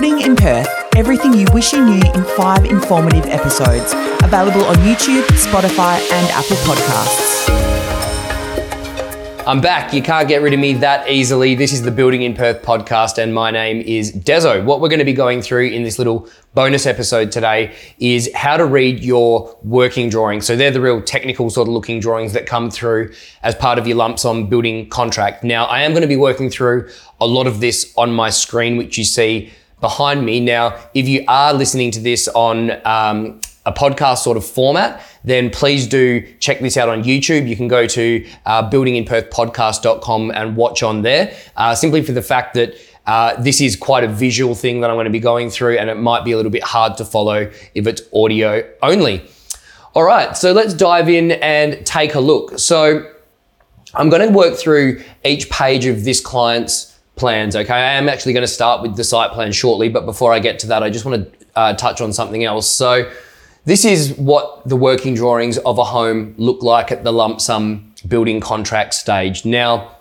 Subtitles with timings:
[0.00, 3.94] Building in Perth, everything you wish you knew in five informative episodes.
[4.22, 7.48] Available on YouTube, Spotify, and Apple Podcasts.
[9.44, 9.92] I'm back.
[9.92, 11.56] You can't get rid of me that easily.
[11.56, 14.64] This is the Building in Perth podcast, and my name is Dezo.
[14.64, 18.56] What we're going to be going through in this little bonus episode today is how
[18.56, 20.46] to read your working drawings.
[20.46, 23.12] So they're the real technical sort of looking drawings that come through
[23.42, 25.42] as part of your lump sum building contract.
[25.42, 26.88] Now, I am going to be working through
[27.20, 29.50] a lot of this on my screen, which you see
[29.80, 30.40] behind me.
[30.40, 35.50] Now, if you are listening to this on um, a podcast sort of format, then
[35.50, 37.48] please do check this out on YouTube.
[37.48, 42.54] You can go to uh, buildinginperthpodcast.com and watch on there, uh, simply for the fact
[42.54, 42.74] that
[43.06, 45.88] uh, this is quite a visual thing that I'm going to be going through, and
[45.88, 49.24] it might be a little bit hard to follow if it's audio only.
[49.94, 52.58] All right, so let's dive in and take a look.
[52.58, 53.10] So
[53.94, 56.87] I'm going to work through each page of this client's
[57.18, 57.56] plans.
[57.56, 60.38] Okay, I am actually going to start with the site plan shortly, but before I
[60.38, 62.70] get to that, I just want to uh, touch on something else.
[62.70, 63.10] So
[63.64, 67.92] this is what the working drawings of a home look like at the lump sum
[68.06, 69.44] building contract stage.
[69.44, 69.96] Now,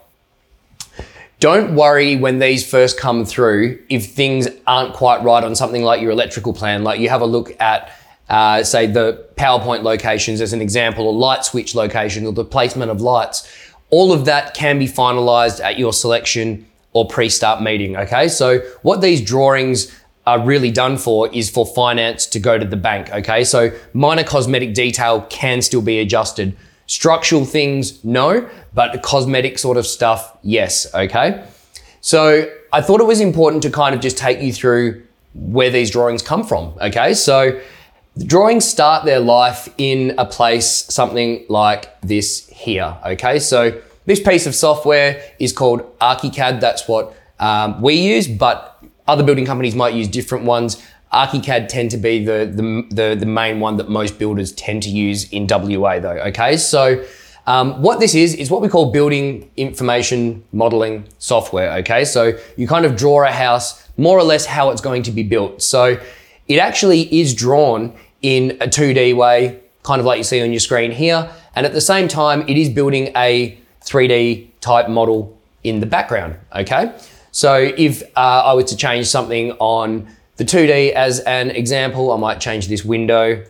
[1.39, 6.01] don't worry when these first come through if things aren't quite right on something like
[6.01, 6.83] your electrical plan.
[6.83, 7.91] Like you have a look at,
[8.29, 12.89] uh, say, the PowerPoint locations as an example, or light switch location, or the placement
[12.89, 13.47] of lights.
[13.89, 16.66] All of that can be finalized at your selection
[16.97, 17.95] or pre start meeting.
[17.95, 19.91] Okay, so what these drawings
[20.25, 23.09] are really done for is for finance to go to the bank.
[23.11, 26.57] Okay, so minor cosmetic detail can still be adjusted.
[26.87, 30.93] Structural things, no, but cosmetic sort of stuff, yes.
[30.93, 31.45] Okay,
[32.01, 35.91] so I thought it was important to kind of just take you through where these
[35.91, 36.73] drawings come from.
[36.81, 37.59] Okay, so
[38.15, 42.97] the drawings start their life in a place, something like this here.
[43.05, 46.59] Okay, so this piece of software is called ArchiCAD.
[46.59, 50.81] That's what um, we use, but other building companies might use different ones.
[51.13, 54.89] ArchiCAD tend to be the, the, the, the, main one that most builders tend to
[54.89, 56.57] use in WA though, okay?
[56.57, 57.05] So
[57.45, 62.03] um, what this is, is what we call building information modeling software, okay?
[62.03, 65.23] So you kind of draw a house more or less how it's going to be
[65.23, 65.61] built.
[65.61, 65.99] So
[66.47, 70.59] it actually is drawn in a 2D way, kind of like you see on your
[70.59, 71.29] screen here.
[71.55, 76.35] And at the same time, it is building a 3D type model in the background,
[76.55, 76.93] okay?
[77.31, 82.17] So if uh, I were to change something on the 2D as an example, I
[82.17, 83.43] might change this window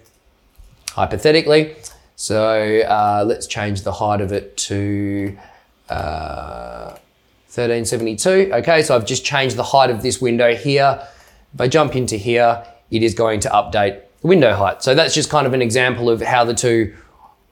[0.91, 1.75] hypothetically.
[2.15, 5.37] So uh, let's change the height of it to
[5.89, 6.97] uh,
[7.47, 8.51] 1372.
[8.53, 10.99] Okay, so I've just changed the height of this window here.
[11.53, 14.83] If I jump into here, it is going to update the window height.
[14.83, 16.95] So that's just kind of an example of how the two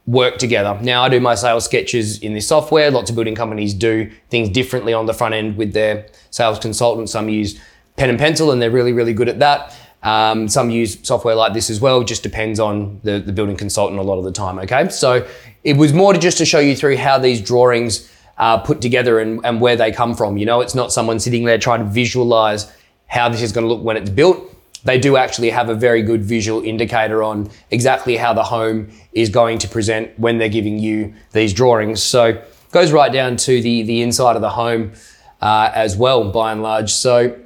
[0.08, 0.78] work together.
[0.82, 2.92] Now, I do my sales sketches in this software.
[2.92, 7.12] Lots of building companies do things differently on the front end with their sales consultants.
[7.12, 7.60] Some use
[7.96, 9.76] pen and pencil, and they're really, really good at that.
[10.04, 12.04] Um, some use software like this as well.
[12.04, 14.60] Just depends on the, the building consultant a lot of the time.
[14.60, 15.28] Okay, so
[15.64, 19.20] it was more to just to show you through how these drawings are put together
[19.20, 20.38] and, and where they come from.
[20.38, 22.72] You know, it's not someone sitting there trying to visualize
[23.08, 24.55] how this is going to look when it's built
[24.86, 29.30] they do actually have a very good visual indicator on exactly how the home is
[29.30, 32.02] going to present when they're giving you these drawings.
[32.02, 34.94] So it goes right down to the, the inside of the home
[35.42, 36.94] uh, as well, by and large.
[36.94, 37.38] So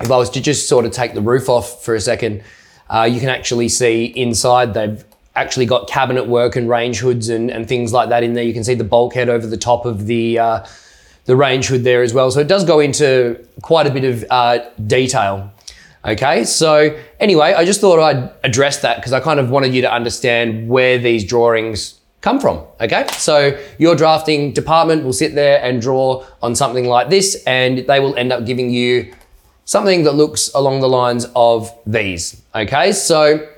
[0.00, 2.42] if I was to just sort of take the roof off for a second,
[2.88, 5.04] uh, you can actually see inside they've
[5.34, 8.44] actually got cabinet work and range hoods and, and things like that in there.
[8.44, 10.66] You can see the bulkhead over the top of the uh,
[11.24, 12.30] the range hood there as well.
[12.30, 15.53] So it does go into quite a bit of uh, detail
[16.04, 19.80] Okay, so anyway, I just thought I'd address that because I kind of wanted you
[19.82, 22.62] to understand where these drawings come from.
[22.80, 27.78] Okay, so your drafting department will sit there and draw on something like this, and
[27.86, 29.14] they will end up giving you
[29.64, 32.42] something that looks along the lines of these.
[32.54, 33.48] Okay, so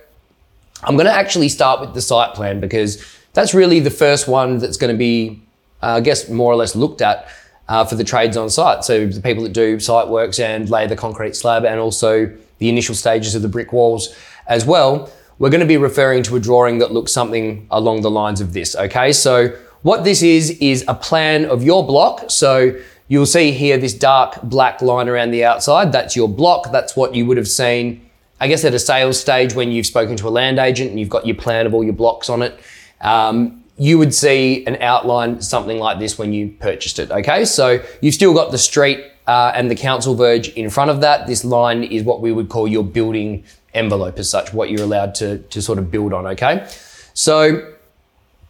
[0.84, 4.58] I'm going to actually start with the site plan because that's really the first one
[4.58, 5.42] that's going to be,
[5.82, 7.28] uh, I guess, more or less looked at
[7.68, 8.84] uh, for the trades on site.
[8.84, 12.68] So the people that do site works and lay the concrete slab and also the
[12.68, 14.14] initial stages of the brick walls
[14.46, 15.10] as well.
[15.38, 18.52] We're going to be referring to a drawing that looks something along the lines of
[18.52, 18.74] this.
[18.74, 19.48] Okay, so
[19.82, 22.30] what this is is a plan of your block.
[22.30, 25.92] So you'll see here this dark black line around the outside.
[25.92, 26.72] That's your block.
[26.72, 28.08] That's what you would have seen,
[28.40, 31.10] I guess, at a sales stage when you've spoken to a land agent and you've
[31.10, 32.58] got your plan of all your blocks on it.
[33.02, 37.10] Um, you would see an outline something like this when you purchased it.
[37.10, 41.00] Okay, so you've still got the street uh, and the council verge in front of
[41.02, 41.26] that.
[41.26, 43.44] This line is what we would call your building
[43.74, 46.26] envelope as such, what you're allowed to, to sort of build on.
[46.26, 46.66] Okay,
[47.12, 47.74] so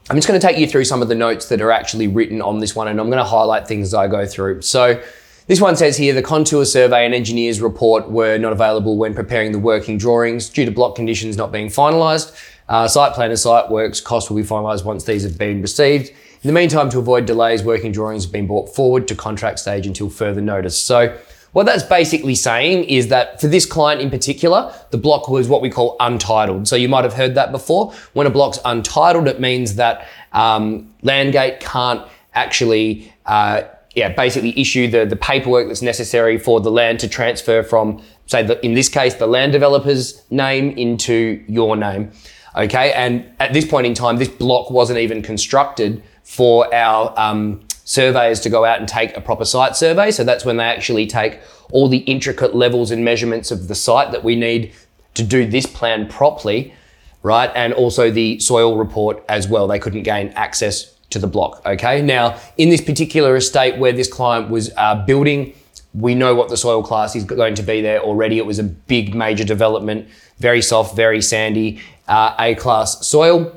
[0.09, 2.41] I'm just going to take you through some of the notes that are actually written
[2.41, 4.63] on this one, and I'm going to highlight things as I go through.
[4.63, 5.03] So
[5.49, 9.51] this one says here the contour survey and engineers report were not available when preparing
[9.51, 12.37] the working drawings due to block conditions not being finalised.
[12.69, 16.09] Uh, site plan and site works cost will be finalised once these have been received.
[16.09, 19.87] In the meantime, to avoid delays, working drawings have been brought forward to contract stage
[19.87, 20.79] until further notice.
[20.79, 21.17] So
[21.53, 25.63] what that's basically saying is that for this client in particular, the block was what
[25.63, 26.69] we call untitled.
[26.69, 27.93] So you might have heard that before.
[28.13, 33.63] When a block's untitled, it means that um, Landgate can't actually, uh,
[33.95, 38.43] yeah, basically issue the, the paperwork that's necessary for the land to transfer from, say,
[38.43, 42.13] the, in this case, the land developer's name into your name.
[42.57, 47.61] Okay, and at this point in time, this block wasn't even constructed for our um,
[47.85, 50.11] surveyors to go out and take a proper site survey.
[50.11, 54.11] So that's when they actually take all the intricate levels and measurements of the site
[54.13, 54.73] that we need
[55.15, 56.75] to do this plan properly,
[57.23, 57.51] right?
[57.55, 59.67] And also the soil report as well.
[59.67, 61.63] They couldn't gain access to the block.
[61.65, 62.03] Okay.
[62.03, 65.55] Now, in this particular estate where this client was uh, building,
[65.95, 68.39] we know what the soil class is going to be there already.
[68.39, 73.53] It was a big major development, very soft, very sandy, uh, A class soil.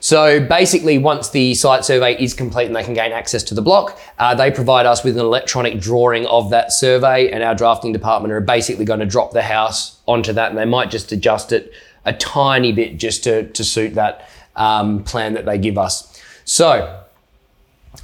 [0.00, 3.62] So basically, once the site survey is complete and they can gain access to the
[3.62, 7.92] block, uh, they provide us with an electronic drawing of that survey, and our drafting
[7.92, 11.52] department are basically going to drop the house onto that, and they might just adjust
[11.52, 11.72] it
[12.04, 16.22] a tiny bit just to, to suit that um, plan that they give us.
[16.44, 17.02] So,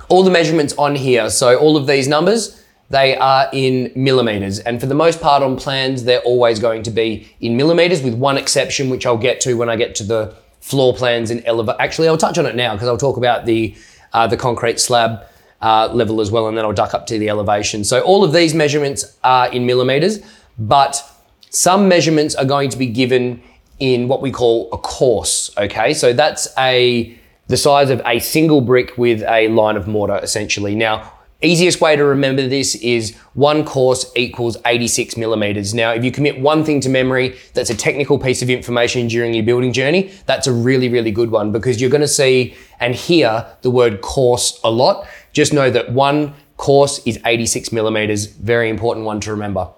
[0.08, 2.63] all the measurements on here, so all of these numbers,
[2.94, 4.60] they are in millimeters.
[4.60, 8.14] And for the most part on plans, they're always going to be in millimeters with
[8.14, 11.74] one exception, which I'll get to when I get to the floor plans and elevate.
[11.80, 13.74] Actually, I'll touch on it now because I'll talk about the
[14.12, 15.24] uh, the concrete slab
[15.60, 17.82] uh, level as well, and then I'll duck up to the elevation.
[17.82, 20.20] So all of these measurements are in millimeters,
[20.56, 21.02] but
[21.50, 23.42] some measurements are going to be given
[23.80, 25.50] in what we call a course.
[25.58, 27.18] Okay, so that's a
[27.48, 30.76] the size of a single brick with a line of mortar essentially.
[30.76, 31.12] Now,
[31.44, 35.74] Easiest way to remember this is one course equals 86 millimeters.
[35.74, 39.34] Now, if you commit one thing to memory that's a technical piece of information during
[39.34, 42.94] your building journey, that's a really, really good one because you're going to see and
[42.94, 45.06] hear the word course a lot.
[45.34, 48.24] Just know that one course is 86 millimeters.
[48.24, 49.68] Very important one to remember.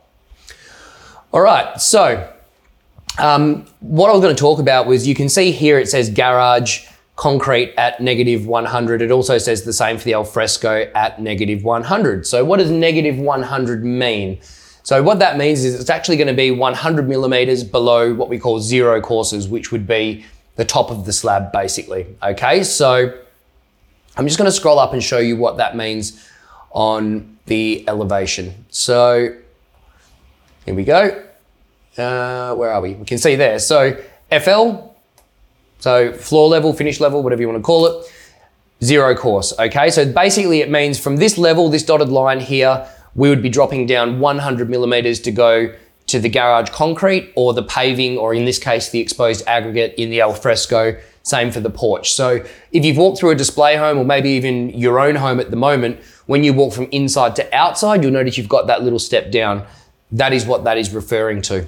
[1.33, 2.33] All right, so
[3.19, 6.11] um, what I was going to talk about was you can see here it says
[6.11, 6.87] garage
[7.17, 9.03] concrete at negative 100.
[9.03, 12.27] It also says the same for the alfresco at negative 100.
[12.27, 14.39] So what does negative 100 mean?
[14.83, 18.39] So what that means is it's actually going to be 100 millimeters below what we
[18.39, 20.25] call zero courses, which would be
[20.57, 22.07] the top of the slab basically.
[22.23, 23.13] Okay, so
[24.17, 26.29] I'm just going to scroll up and show you what that means
[26.71, 28.67] on the elevation.
[28.69, 29.35] So
[30.67, 31.25] here we go.
[31.97, 32.95] Uh, where are we?
[32.95, 33.59] We can see there.
[33.59, 33.97] So
[34.31, 34.95] FL
[35.79, 38.13] so floor level, finish level, whatever you want to call it,
[38.83, 39.53] zero course.
[39.59, 43.49] Okay, so basically it means from this level, this dotted line here, we would be
[43.49, 45.75] dropping down 100 millimeters to go
[46.07, 50.11] to the garage concrete or the paving, or in this case, the exposed aggregate in
[50.11, 50.97] the alfresco.
[51.23, 52.13] Same for the porch.
[52.13, 55.51] So if you've walked through a display home or maybe even your own home at
[55.51, 59.01] the moment, when you walk from inside to outside, you'll notice you've got that little
[59.01, 59.67] step down.
[60.13, 61.67] That is what that is referring to.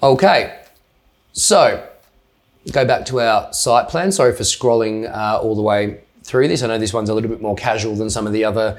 [0.00, 0.63] Okay,
[1.34, 1.84] so,
[2.72, 4.12] go back to our site plan.
[4.12, 6.62] Sorry for scrolling uh, all the way through this.
[6.62, 8.78] I know this one's a little bit more casual than some of the other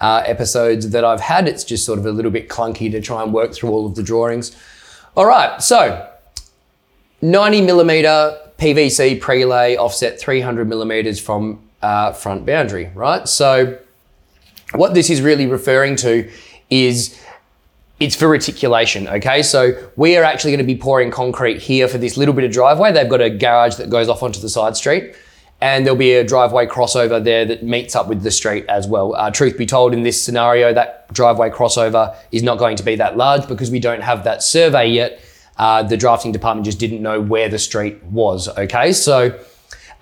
[0.00, 1.46] uh, episodes that I've had.
[1.46, 3.94] It's just sort of a little bit clunky to try and work through all of
[3.94, 4.54] the drawings.
[5.16, 6.08] All right, so
[7.22, 13.28] 90 millimeter PVC prelay offset 300 millimeters from uh, front boundary, right?
[13.28, 13.78] So,
[14.74, 16.30] what this is really referring to
[16.68, 17.21] is
[18.00, 19.42] it's for reticulation, okay?
[19.42, 22.92] So we are actually gonna be pouring concrete here for this little bit of driveway.
[22.92, 25.14] They've got a garage that goes off onto the side street
[25.62, 29.14] and there'll be a driveway crossover there that meets up with the street as well.
[29.14, 32.96] Uh, truth be told, in this scenario, that driveway crossover is not going to be
[32.96, 35.22] that large because we don't have that survey yet.
[35.56, 38.92] Uh, the drafting department just didn't know where the street was, okay?
[38.92, 39.38] So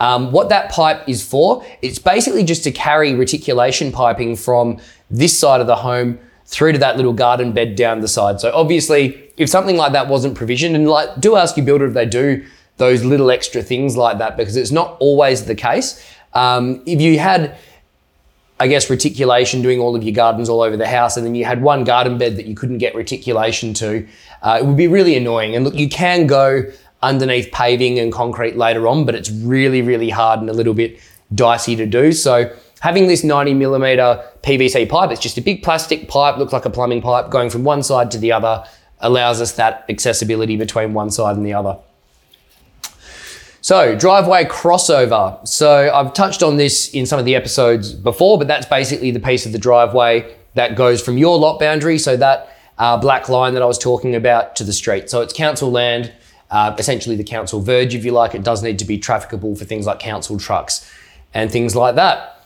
[0.00, 4.78] um, what that pipe is for, it's basically just to carry reticulation piping from
[5.11, 6.18] this side of the home
[6.50, 8.40] through to that little garden bed down the side.
[8.40, 11.95] So obviously, if something like that wasn't provisioned, and like do ask your builder if
[11.95, 12.45] they do
[12.76, 16.04] those little extra things like that because it's not always the case.
[16.33, 17.57] Um, if you had,
[18.59, 21.45] I guess, reticulation doing all of your gardens all over the house, and then you
[21.45, 24.07] had one garden bed that you couldn't get reticulation to,
[24.42, 25.54] uh, it would be really annoying.
[25.54, 26.64] And look, you can go
[27.00, 30.99] underneath paving and concrete later on, but it's really, really hard and a little bit
[31.33, 32.11] dicey to do.
[32.12, 36.64] So Having this 90 millimeter PVC pipe, it's just a big plastic pipe, looks like
[36.64, 38.64] a plumbing pipe, going from one side to the other,
[39.00, 41.78] allows us that accessibility between one side and the other.
[43.60, 45.46] So, driveway crossover.
[45.46, 49.20] So, I've touched on this in some of the episodes before, but that's basically the
[49.20, 53.52] piece of the driveway that goes from your lot boundary, so that uh, black line
[53.52, 55.10] that I was talking about, to the street.
[55.10, 56.10] So, it's council land,
[56.50, 58.34] uh, essentially the council verge, if you like.
[58.34, 60.90] It does need to be trafficable for things like council trucks
[61.34, 62.39] and things like that.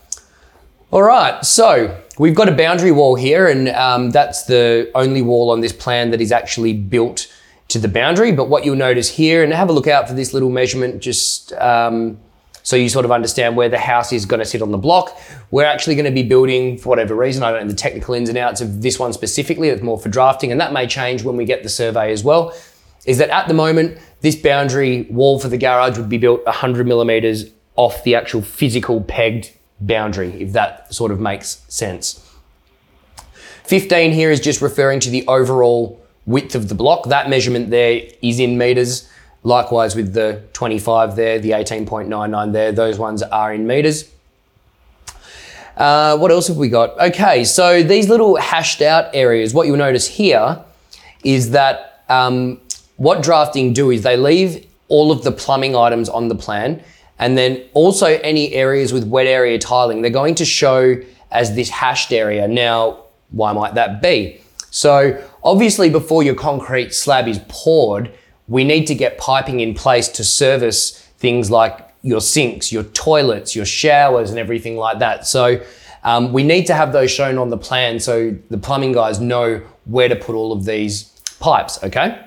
[0.94, 5.50] All right, so we've got a boundary wall here, and um, that's the only wall
[5.50, 7.26] on this plan that is actually built
[7.66, 8.30] to the boundary.
[8.30, 11.52] But what you'll notice here, and have a look out for this little measurement just
[11.54, 12.16] um,
[12.62, 15.18] so you sort of understand where the house is going to sit on the block.
[15.50, 18.28] We're actually going to be building, for whatever reason, I don't know the technical ins
[18.28, 21.36] and outs of this one specifically, it's more for drafting, and that may change when
[21.36, 22.56] we get the survey as well.
[23.04, 26.86] Is that at the moment, this boundary wall for the garage would be built 100
[26.86, 29.50] millimeters off the actual physical pegged
[29.86, 32.20] boundary, if that sort of makes sense.
[33.64, 37.08] 15 here is just referring to the overall width of the block.
[37.08, 39.08] That measurement there is in meters.
[39.42, 44.10] Likewise with the 25 there, the 18.99 there, those ones are in meters.
[45.76, 46.98] Uh, what else have we got?
[47.00, 50.62] Okay, so these little hashed out areas, what you'll notice here
[51.24, 52.60] is that um,
[52.96, 56.82] what drafting do is they leave all of the plumbing items on the plan
[57.18, 60.96] and then also any areas with wet area tiling, they're going to show
[61.30, 62.48] as this hashed area.
[62.48, 64.40] Now, why might that be?
[64.70, 68.12] So obviously before your concrete slab is poured,
[68.48, 73.56] we need to get piping in place to service things like your sinks, your toilets,
[73.56, 75.26] your showers and everything like that.
[75.26, 75.60] So
[76.02, 79.62] um, we need to have those shown on the plan so the plumbing guys know
[79.86, 81.04] where to put all of these
[81.40, 82.20] pipes, okay?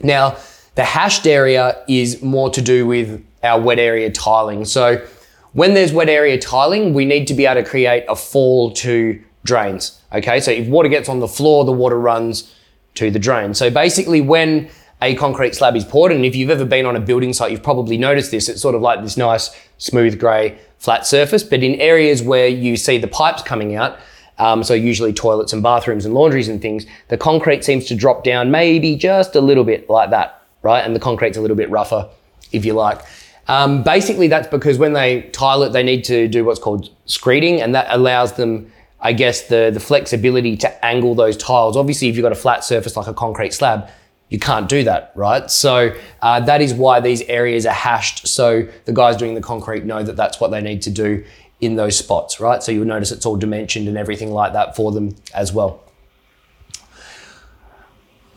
[0.00, 0.36] Now,
[0.76, 4.64] the hashed area is more to do with our wet area tiling.
[4.64, 5.04] So
[5.52, 9.22] when there's wet area tiling, we need to be able to create a fall to
[9.44, 10.02] drains.
[10.12, 12.54] Okay, so if water gets on the floor, the water runs
[12.96, 13.54] to the drain.
[13.54, 14.68] So basically, when
[15.00, 17.62] a concrete slab is poured, and if you've ever been on a building site, you've
[17.62, 18.48] probably noticed this.
[18.48, 21.42] It's sort of like this nice, smooth grey, flat surface.
[21.42, 23.98] But in areas where you see the pipes coming out,
[24.38, 28.24] um, so usually toilets and bathrooms and laundries and things, the concrete seems to drop
[28.24, 30.80] down maybe just a little bit like that, right?
[30.80, 32.08] And the concrete's a little bit rougher,
[32.52, 33.00] if you like.
[33.48, 37.62] Um, basically, that's because when they tile it, they need to do what's called screeding,
[37.62, 41.76] and that allows them, I guess, the, the flexibility to angle those tiles.
[41.76, 43.88] Obviously, if you've got a flat surface like a concrete slab,
[44.28, 45.48] you can't do that, right?
[45.50, 48.26] So uh, that is why these areas are hashed.
[48.26, 51.24] So the guys doing the concrete know that that's what they need to do
[51.60, 52.62] in those spots, right?
[52.62, 55.82] So you'll notice it's all dimensioned and everything like that for them as well.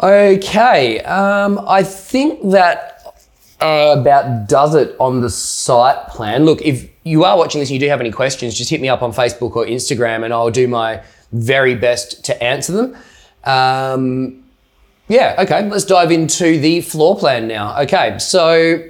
[0.02, 2.99] Okay, um, I think that
[3.62, 6.46] uh, about does it on the site plan.
[6.46, 8.90] Look, if you are watching this and you do have any questions, just hit me
[8.90, 12.98] up on Facebook or Instagram and I'll do my very best to answer them.
[13.44, 14.44] Um,
[15.08, 17.82] yeah, okay, let's dive into the floor plan now.
[17.82, 18.84] Okay, so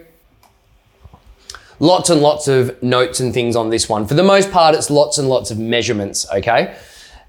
[1.80, 4.06] lots and lots of notes and things on this one.
[4.06, 6.76] For the most part, it's lots and lots of measurements, okay?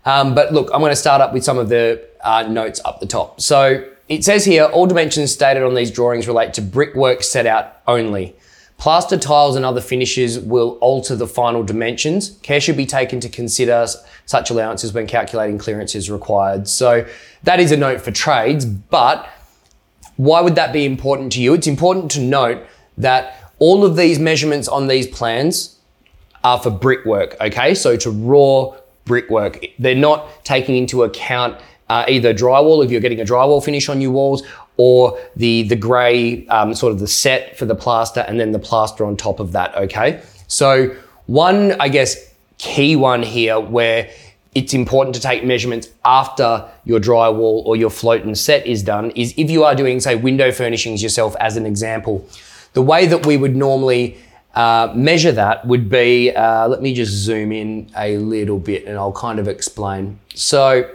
[0.04, 3.00] Um, but look, I'm going to start up with some of the uh, notes up
[3.00, 3.40] the top.
[3.40, 7.76] So it says here, all dimensions stated on these drawings relate to brickwork set out
[7.86, 8.34] only.
[8.76, 12.30] Plaster tiles and other finishes will alter the final dimensions.
[12.42, 13.86] Care should be taken to consider
[14.26, 16.66] such allowances when calculating clearances required.
[16.66, 17.06] So
[17.44, 19.28] that is a note for trades, but
[20.16, 21.54] why would that be important to you?
[21.54, 22.66] It's important to note
[22.98, 25.78] that all of these measurements on these plans
[26.42, 27.74] are for brickwork, okay?
[27.74, 28.74] So to raw
[29.04, 29.66] brickwork.
[29.78, 31.60] They're not taking into account
[31.90, 34.42] uh, either drywall if you're getting a drywall finish on your walls
[34.76, 38.58] or the the grey um, sort of the set for the plaster and then the
[38.58, 40.22] plaster on top of that okay?
[40.46, 40.94] So
[41.26, 42.16] one i guess
[42.58, 44.10] key one here where
[44.54, 49.10] it's important to take measurements after your drywall or your float and set is done
[49.12, 52.26] is if you are doing say window furnishings yourself as an example
[52.72, 54.18] the way that we would normally
[54.54, 58.98] uh, measure that would be uh, let me just zoom in a little bit and
[58.98, 60.18] i'll kind of explain.
[60.34, 60.90] So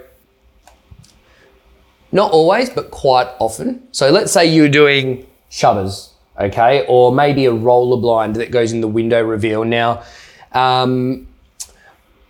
[2.12, 3.86] not always, but quite often.
[3.92, 8.80] So let's say you're doing shutters, okay, or maybe a roller blind that goes in
[8.80, 9.64] the window reveal.
[9.64, 10.02] Now,
[10.52, 11.26] um,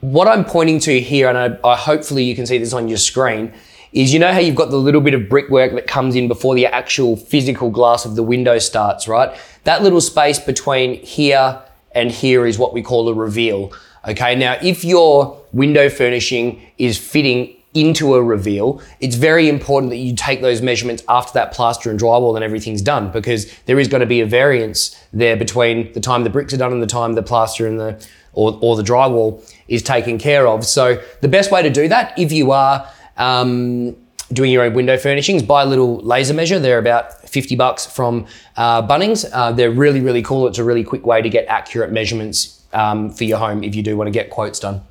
[0.00, 2.98] what I'm pointing to here, and I, I, hopefully you can see this on your
[2.98, 3.52] screen,
[3.92, 6.54] is you know how you've got the little bit of brickwork that comes in before
[6.54, 9.36] the actual physical glass of the window starts, right?
[9.64, 11.60] That little space between here
[11.92, 13.72] and here is what we call a reveal.
[14.06, 19.98] Okay, now if your window furnishing is fitting into a reveal, it's very important that
[19.98, 23.86] you take those measurements after that plaster and drywall and everything's done because there is
[23.88, 26.86] going to be a variance there between the time the bricks are done and the
[26.86, 30.64] time the plaster and the or, or the drywall is taken care of.
[30.64, 33.96] So the best way to do that, if you are um,
[34.32, 36.58] doing your own window furnishings, buy a little laser measure.
[36.58, 39.28] They're about 50 bucks from uh, Bunnings.
[39.32, 40.46] Uh, they're really, really cool.
[40.46, 43.82] It's a really quick way to get accurate measurements um, for your home if you
[43.82, 44.82] do want to get quotes done.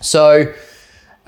[0.00, 0.52] So,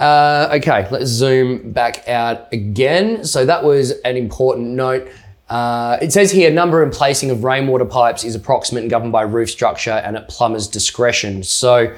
[0.02, 3.24] uh, okay, let's zoom back out again.
[3.24, 5.08] So that was an important note.
[5.48, 9.22] Uh, it says here, number and placing of rainwater pipes is approximate and governed by
[9.22, 11.42] roof structure and at plumber's discretion.
[11.42, 11.94] So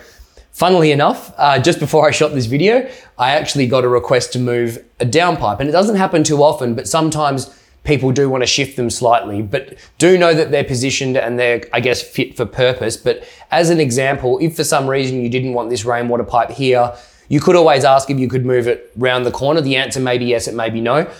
[0.54, 4.38] Funnily enough, uh, just before I shot this video, I actually got a request to
[4.38, 5.58] move a downpipe.
[5.58, 9.42] And it doesn't happen too often, but sometimes people do want to shift them slightly.
[9.42, 12.96] But do know that they're positioned and they're, I guess, fit for purpose.
[12.96, 16.94] But as an example, if for some reason you didn't want this rainwater pipe here,
[17.28, 19.60] you could always ask if you could move it round the corner.
[19.60, 21.10] The answer may be yes, it may be no.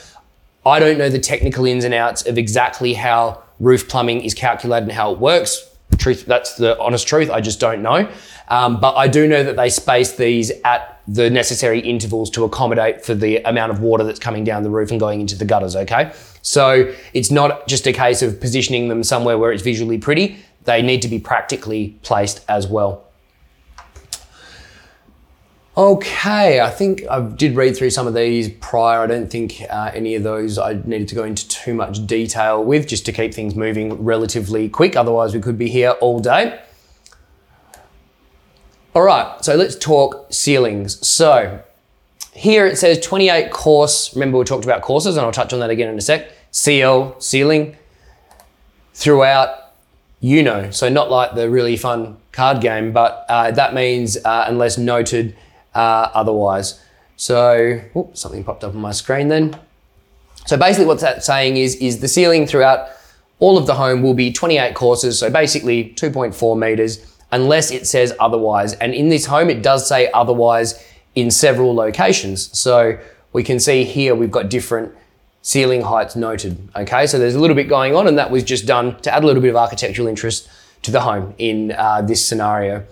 [0.67, 4.85] I don't know the technical ins and outs of exactly how roof plumbing is calculated
[4.85, 5.71] and how it works.
[5.99, 7.31] Truth, that's the honest truth.
[7.31, 8.11] I just don't know.
[8.49, 13.05] Um, but I do know that they space these at the necessary intervals to accommodate
[13.05, 15.77] for the amount of water that's coming down the roof and going into the gutters,
[15.77, 16.13] okay?
[16.43, 20.83] So it's not just a case of positioning them somewhere where it's visually pretty, they
[20.83, 23.05] need to be practically placed as well.
[25.77, 29.01] Okay, I think I did read through some of these prior.
[29.01, 32.63] I don't think uh, any of those I needed to go into too much detail
[32.63, 34.95] with just to keep things moving relatively quick.
[34.95, 36.61] Otherwise, we could be here all day.
[38.95, 41.05] All right, so let's talk ceilings.
[41.05, 41.61] So
[42.33, 44.15] here it says 28 course.
[44.15, 46.31] Remember, we talked about courses, and I'll touch on that again in a sec.
[46.53, 47.77] CL, ceiling,
[48.93, 49.73] throughout,
[50.21, 50.71] you know.
[50.71, 55.37] So not like the really fun card game, but uh, that means uh, unless noted
[55.75, 56.81] uh, otherwise.
[57.17, 57.81] So,
[58.13, 59.59] something popped up on my screen then.
[60.47, 62.89] So basically what that's saying is, is the ceiling throughout
[63.39, 68.15] all of the home will be 28 courses, so basically 2.4 meters, unless it says
[68.21, 68.75] otherwise.
[68.75, 70.83] And in this home, it does say otherwise
[71.15, 72.57] in several locations.
[72.59, 72.99] So
[73.33, 74.93] we can see here we've got different
[75.43, 76.69] ceiling heights noted.
[76.77, 79.25] Okay, so there's a little bit going on, and that was just done to add
[79.25, 80.49] a little bit of architectural interest
[80.83, 82.85] to the home in uh, this scenario.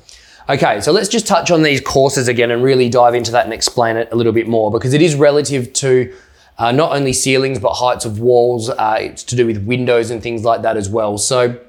[0.48, 3.54] Okay, so let's just touch on these courses again and really dive into that and
[3.54, 6.12] explain it a little bit more because it is relative to
[6.58, 8.68] uh, not only ceilings but heights of walls.
[8.68, 11.16] Uh, it's to do with windows and things like that as well.
[11.16, 11.60] So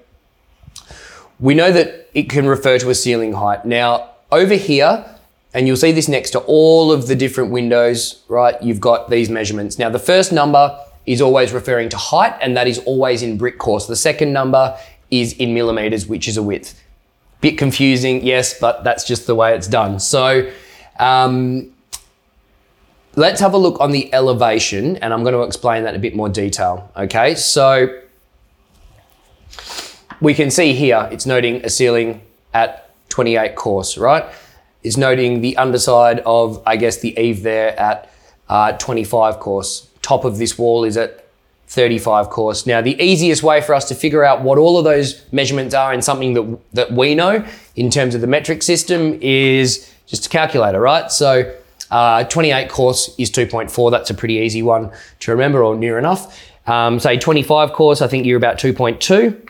[1.39, 3.63] we know that it can refer to a ceiling height.
[3.63, 5.05] Now, over here,
[5.53, 8.59] and you'll see this next to all of the different windows, right?
[8.62, 9.77] You've got these measurements.
[9.77, 13.59] Now, the first number is always referring to height, and that is always in brick
[13.59, 13.86] course.
[13.86, 14.75] The second number
[15.12, 16.82] is in millimeters, which is a width.
[17.43, 19.99] Bit confusing, yes, but that's just the way it's done.
[19.99, 20.49] So,
[20.97, 21.73] um,
[23.17, 26.01] let's have a look on the elevation, and I'm going to explain that in a
[26.01, 26.89] bit more detail.
[26.95, 27.99] Okay, so
[30.21, 32.21] we can see here it's noting a ceiling
[32.53, 34.23] at 28 course, right?
[34.82, 38.10] It's noting the underside of, I guess, the eave there at
[38.47, 39.89] uh, 25 course.
[40.01, 41.22] Top of this wall is at
[41.73, 42.67] 35 course.
[42.67, 45.91] Now, the easiest way for us to figure out what all of those measurements are
[45.91, 47.43] in something that, that we know
[47.75, 51.12] in terms of the metric system is just a calculator, right?
[51.12, 51.51] So
[51.89, 53.89] uh, 28 course is 2.4.
[53.89, 56.39] That's a pretty easy one to remember or near enough.
[56.67, 59.49] Um, say 25 course, I think you're about 2.2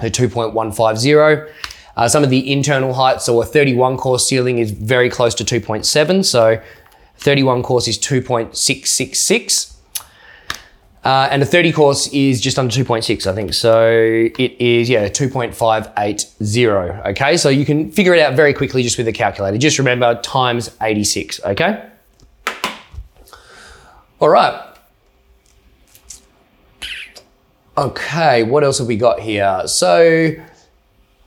[0.00, 1.52] a 2.150.
[1.96, 5.44] Uh, some of the internal heights, so a 31 course ceiling is very close to
[5.44, 6.24] 2.7.
[6.24, 6.60] So
[7.18, 9.73] 31 course is 2.666.
[11.04, 13.52] Uh, and a 30 course is just under 2.6, I think.
[13.52, 17.06] So it is, yeah, 2.580.
[17.08, 19.58] Okay, so you can figure it out very quickly just with a calculator.
[19.58, 21.90] Just remember times 86, okay?
[24.18, 24.74] All right.
[27.76, 29.62] Okay, what else have we got here?
[29.66, 30.30] So,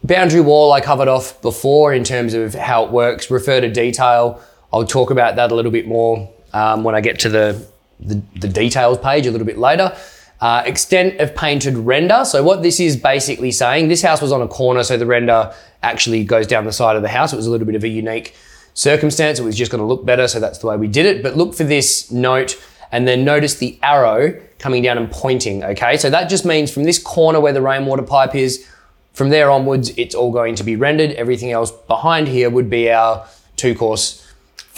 [0.03, 3.29] boundary wall I covered off before in terms of how it works.
[3.29, 4.41] Refer to detail.
[4.73, 7.67] I'll talk about that a little bit more um, when I get to the,
[7.99, 9.95] the, the, details page a little bit later.
[10.39, 12.23] Uh, extent of painted render.
[12.23, 15.53] So, what this is basically saying, this house was on a corner, so the render
[15.81, 17.33] actually goes down the side of the house.
[17.33, 18.35] It was a little bit of a unique
[18.75, 19.39] circumstance.
[19.39, 21.23] It was just going to look better, so that's the way we did it.
[21.23, 25.97] But look for this note and then notice the arrow coming down and pointing, okay?
[25.97, 28.67] So that just means from this corner where the rainwater pipe is,
[29.13, 31.11] from there onwards, it's all going to be rendered.
[31.11, 34.26] Everything else behind here would be our two course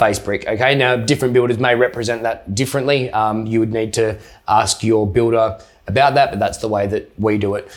[0.00, 0.74] face brick, okay?
[0.74, 3.10] Now, different builders may represent that differently.
[3.10, 7.12] Um, you would need to ask your builder about that, but that's the way that
[7.18, 7.68] we do it.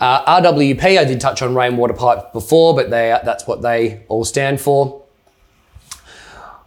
[0.00, 4.24] Uh, RWP, I did touch on rainwater pipe before, but they, that's what they all
[4.24, 5.02] stand for.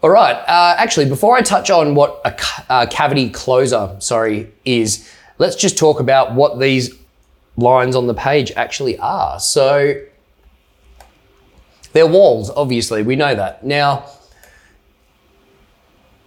[0.01, 0.35] All right.
[0.35, 2.33] Uh, actually, before I touch on what a,
[2.69, 6.95] a cavity closer, sorry, is, let's just talk about what these
[7.57, 9.39] lines on the page actually are.
[9.39, 10.01] So
[11.91, 13.03] they're walls, obviously.
[13.03, 13.65] We know that.
[13.65, 14.05] Now,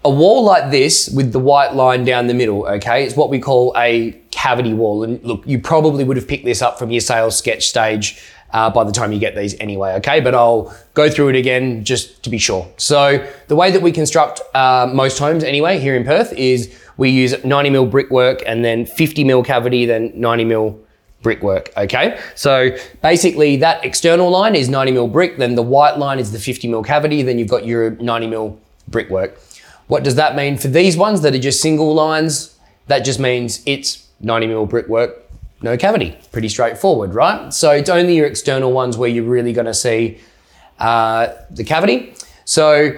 [0.04, 3.38] a wall like this with the white line down the middle, okay, it's what we
[3.38, 5.02] call a cavity wall.
[5.04, 8.70] And look, you probably would have picked this up from your sales sketch stage uh,
[8.70, 10.20] by the time you get these anyway, okay?
[10.20, 12.66] But I'll go through it again just to be sure.
[12.78, 17.10] So the way that we construct uh, most homes anyway here in Perth is we
[17.10, 20.80] use 90 mil brickwork and then 50 mil cavity, then 90 mil
[21.22, 22.18] brickwork, okay?
[22.34, 22.70] So
[23.02, 26.68] basically that external line is 90 mil brick, then the white line is the 50
[26.68, 28.58] mil cavity, then you've got your 90 mil
[28.88, 29.38] brickwork.
[29.90, 32.56] What does that mean for these ones that are just single lines?
[32.86, 35.28] That just means it's 90 mil brickwork,
[35.62, 36.16] no cavity.
[36.30, 37.52] Pretty straightforward, right?
[37.52, 40.20] So it's only your external ones where you're really gonna see
[40.78, 42.14] uh, the cavity.
[42.44, 42.92] So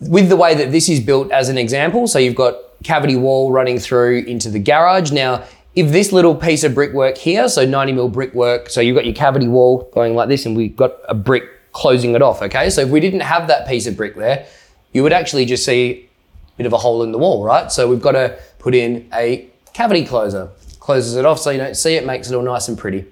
[0.00, 3.50] with the way that this is built as an example, so you've got cavity wall
[3.50, 5.12] running through into the garage.
[5.12, 9.06] Now, if this little piece of brickwork here, so 90 mil brickwork, so you've got
[9.06, 12.68] your cavity wall going like this and we've got a brick closing it off, okay?
[12.68, 14.44] So if we didn't have that piece of brick there,
[14.92, 16.10] you would actually just see
[16.56, 17.70] bit of a hole in the wall, right?
[17.70, 20.50] So we've got to put in a cavity closer.
[20.80, 23.06] Closes it off so you don't see it, makes it all nice and pretty.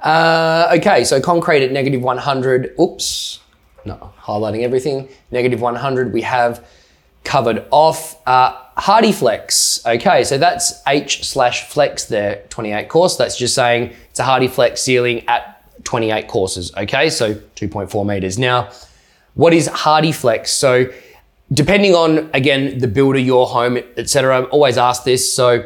[0.00, 3.40] Uh, okay, so concrete at negative 100, oops,
[3.84, 5.08] no, highlighting everything.
[5.30, 6.66] Negative 100, we have
[7.24, 8.16] covered off.
[8.26, 8.60] Uh,
[9.12, 9.84] flex.
[9.86, 13.16] okay, so that's H slash flex there, 28 course.
[13.16, 18.38] That's just saying it's a HardieFlex ceiling at 28 courses, okay, so 2.4 meters.
[18.38, 18.70] Now,
[19.34, 20.48] what is HardieFlex?
[20.48, 20.86] So,
[21.52, 24.44] depending on again the builder, your home, etc.
[24.44, 25.32] Always ask this.
[25.32, 25.64] So,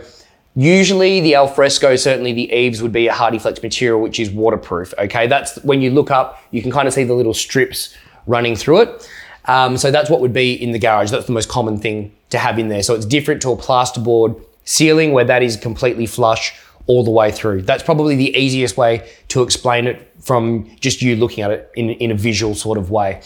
[0.54, 4.92] usually the alfresco, certainly the eaves would be a HardieFlex material, which is waterproof.
[4.98, 8.56] Okay, that's when you look up, you can kind of see the little strips running
[8.56, 9.08] through it.
[9.44, 11.10] Um, so that's what would be in the garage.
[11.10, 12.82] That's the most common thing to have in there.
[12.82, 16.54] So it's different to a plasterboard ceiling where that is completely flush
[16.86, 17.62] all the way through.
[17.62, 21.90] That's probably the easiest way to explain it from just you looking at it in,
[21.90, 23.22] in a visual sort of way.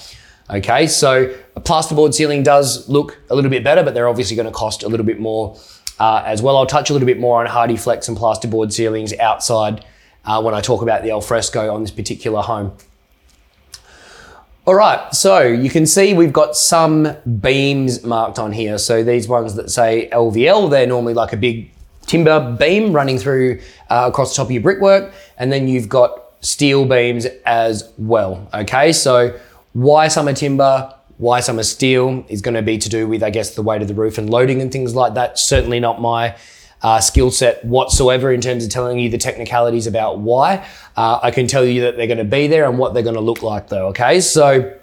[0.50, 4.46] Okay, so a plasterboard ceiling does look a little bit better, but they're obviously going
[4.46, 5.56] to cost a little bit more
[5.98, 6.56] uh, as well.
[6.56, 9.84] I'll touch a little bit more on HardieFlex and plasterboard ceilings outside
[10.24, 12.76] uh, when I talk about the alfresco on this particular home.
[14.64, 18.78] All right, so you can see we've got some beams marked on here.
[18.78, 21.72] So these ones that say LVL, they're normally like a big
[22.06, 25.12] timber beam running through uh, across the top of your brickwork.
[25.36, 28.48] And then you've got steel beams as well.
[28.54, 29.36] Okay, so
[29.72, 33.54] why are timber, why are steel is going to be to do with, I guess,
[33.54, 35.38] the weight of the roof and loading and things like that.
[35.38, 36.36] Certainly not my
[36.82, 40.66] uh, skill set whatsoever in terms of telling you the technicalities about why.
[40.96, 43.14] Uh, I can tell you that they're going to be there and what they're going
[43.14, 43.88] to look like, though.
[43.88, 44.76] Okay, so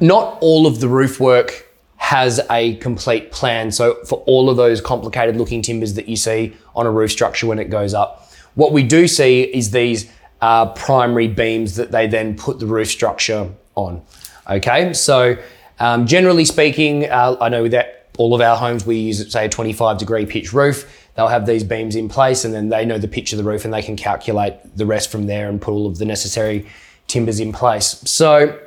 [0.00, 3.70] not all of the roof work has a complete plan.
[3.70, 7.46] So for all of those complicated looking timbers that you see on a roof structure
[7.46, 10.10] when it goes up, what we do see is these
[10.42, 14.02] uh, primary beams that they then put the roof structure on.
[14.50, 15.36] Okay, so
[15.78, 19.48] um, generally speaking, uh, I know that all of our homes, we use, say, a
[19.48, 21.08] 25 degree pitch roof.
[21.14, 23.64] They'll have these beams in place and then they know the pitch of the roof
[23.64, 26.66] and they can calculate the rest from there and put all of the necessary
[27.06, 28.02] timbers in place.
[28.04, 28.58] So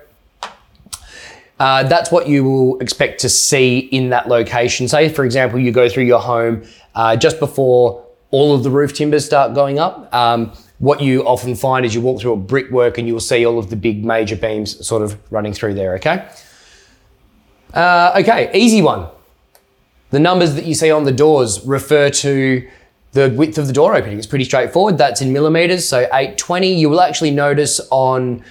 [1.59, 4.87] uh, that's what you will expect to see in that location.
[4.87, 8.93] Say, for example, you go through your home uh, just before all of the roof
[8.93, 10.13] timbers start going up.
[10.13, 10.53] Um,
[10.85, 13.71] what you often find is you walk through a brickwork and you'll see all of
[13.71, 16.29] the big major beams sort of running through there, okay?
[17.73, 19.07] Uh, okay, easy one.
[20.11, 22.69] The numbers that you see on the doors refer to
[23.13, 24.19] the width of the door opening.
[24.19, 24.99] It's pretty straightforward.
[24.99, 26.75] That's in millimeters, so 820.
[26.75, 28.43] You will actually notice on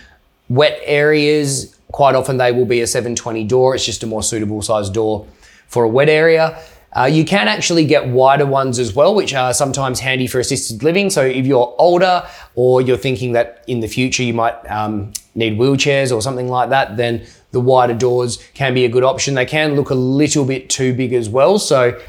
[0.49, 3.77] wet areas, quite often they will be a 720 door.
[3.77, 5.25] It's just a more suitable size door
[5.69, 6.61] for a wet area.
[6.97, 10.83] Uh, you can actually get wider ones as well, which are sometimes handy for assisted
[10.83, 11.11] living.
[11.11, 15.59] So if you're older or you're thinking that in the future you might um, need
[15.59, 19.35] wheelchairs or something like that, then the wider doors can be a good option.
[19.35, 21.59] They can look a little bit too big as well.
[21.59, 22.01] So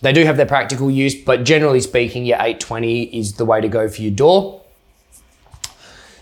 [0.00, 3.68] they do have their practical use, but generally speaking, your 820 is the way to
[3.68, 4.62] go for your door.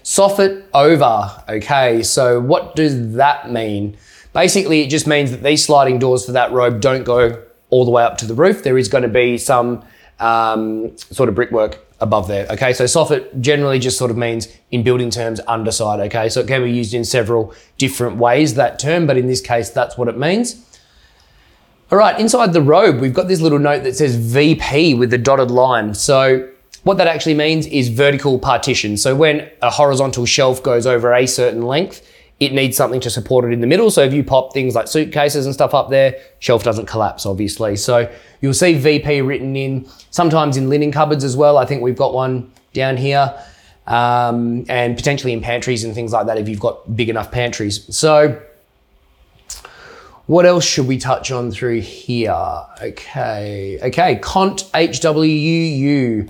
[0.03, 1.43] Soffit over.
[1.49, 3.97] Okay, so what does that mean?
[4.33, 7.91] Basically, it just means that these sliding doors for that robe don't go all the
[7.91, 8.63] way up to the roof.
[8.63, 9.85] There is going to be some
[10.19, 12.47] um, sort of brickwork above there.
[12.51, 16.01] Okay, so soffit generally just sort of means in building terms underside.
[16.01, 19.41] Okay, so it can be used in several different ways that term, but in this
[19.41, 20.65] case, that's what it means.
[21.91, 25.19] All right, inside the robe, we've got this little note that says VP with the
[25.19, 25.95] dotted line.
[25.95, 26.49] So
[26.85, 28.97] what that actually means is vertical partition.
[28.97, 32.07] So when a horizontal shelf goes over a certain length,
[32.41, 33.91] it needs something to support it in the middle.
[33.91, 37.75] So if you pop things like suitcases and stuff up there, shelf doesn't collapse, obviously.
[37.77, 38.09] So
[38.41, 41.59] you'll see VP written in, sometimes in linen cupboards as well.
[41.59, 43.35] I think we've got one down here.
[43.87, 47.97] Um, and potentially in pantries and things like that if you've got big enough pantries.
[47.97, 48.41] So
[50.27, 52.37] What else should we touch on through here?
[52.83, 56.29] Okay, okay, Cont HWU.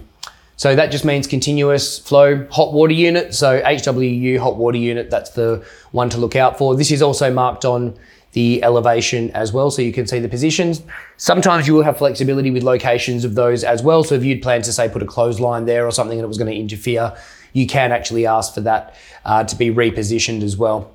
[0.59, 3.33] So that just means continuous flow hot water unit.
[3.33, 6.75] So HWU hot water unit, that's the one to look out for.
[6.75, 7.97] This is also marked on
[8.33, 10.83] the elevation as well, so you can see the positions.
[11.17, 14.03] Sometimes you will have flexibility with locations of those as well.
[14.03, 16.39] So if you'd plan to say put a clothesline there or something and it was
[16.39, 17.17] going to interfere,
[17.53, 20.91] you can actually ask for that uh, to be repositioned as well.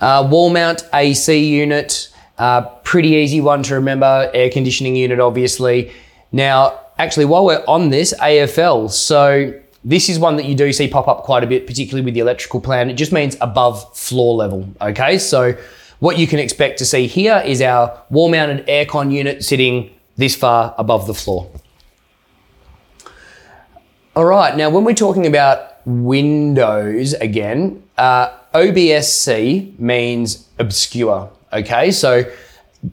[0.00, 4.30] Uh, wall mount AC unit, uh, pretty easy one to remember.
[4.32, 5.92] Air conditioning unit, obviously.
[6.32, 8.90] Now, actually, while we're on this, AFL.
[8.90, 9.52] So
[9.84, 12.20] this is one that you do see pop up quite a bit, particularly with the
[12.20, 12.88] electrical plan.
[12.88, 14.68] It just means above floor level.
[14.80, 15.54] Okay, so
[15.98, 20.36] what you can expect to see here is our wall mounted aircon unit sitting this
[20.36, 21.50] far above the floor.
[24.14, 31.30] All right, now when we're talking about windows again, uh, OBSC means obscure.
[31.52, 32.30] Okay, so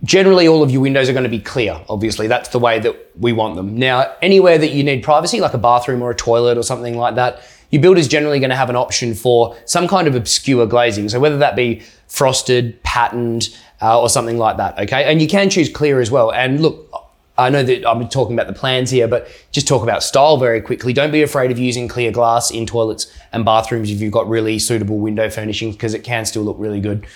[0.04, 1.82] generally all of your windows are going to be clear.
[1.90, 3.78] Obviously, that's the way that we want them.
[3.78, 7.16] Now, anywhere that you need privacy, like a bathroom or a toilet or something like
[7.16, 11.10] that, your is generally going to have an option for some kind of obscure glazing.
[11.10, 14.78] So whether that be frosted, patterned, uh, or something like that.
[14.80, 16.32] Okay, and you can choose clear as well.
[16.32, 16.90] And look,
[17.38, 20.62] I know that I'm talking about the plans here, but just talk about style very
[20.62, 20.92] quickly.
[20.92, 24.60] Don't be afraid of using clear glass in toilets and bathrooms if you've got really
[24.60, 27.08] suitable window furnishings because it can still look really good.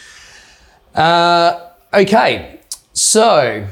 [0.96, 2.53] Uh, okay,
[3.13, 3.67] so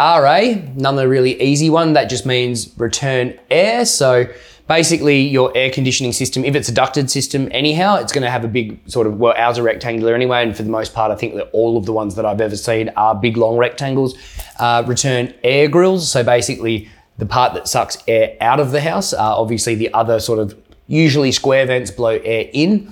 [0.00, 1.92] RA, another really easy one.
[1.92, 3.86] That just means return air.
[3.86, 4.26] So
[4.66, 8.44] basically your air conditioning system, if it's a ducted system anyhow, it's going to have
[8.44, 10.42] a big sort of, well, ours are rectangular anyway.
[10.42, 12.56] And for the most part, I think that all of the ones that I've ever
[12.56, 14.18] seen are big, long rectangles.
[14.58, 16.10] Uh, return air grills.
[16.10, 19.12] So basically the part that sucks air out of the house.
[19.12, 22.90] Uh, obviously the other sort of usually square vents blow air in.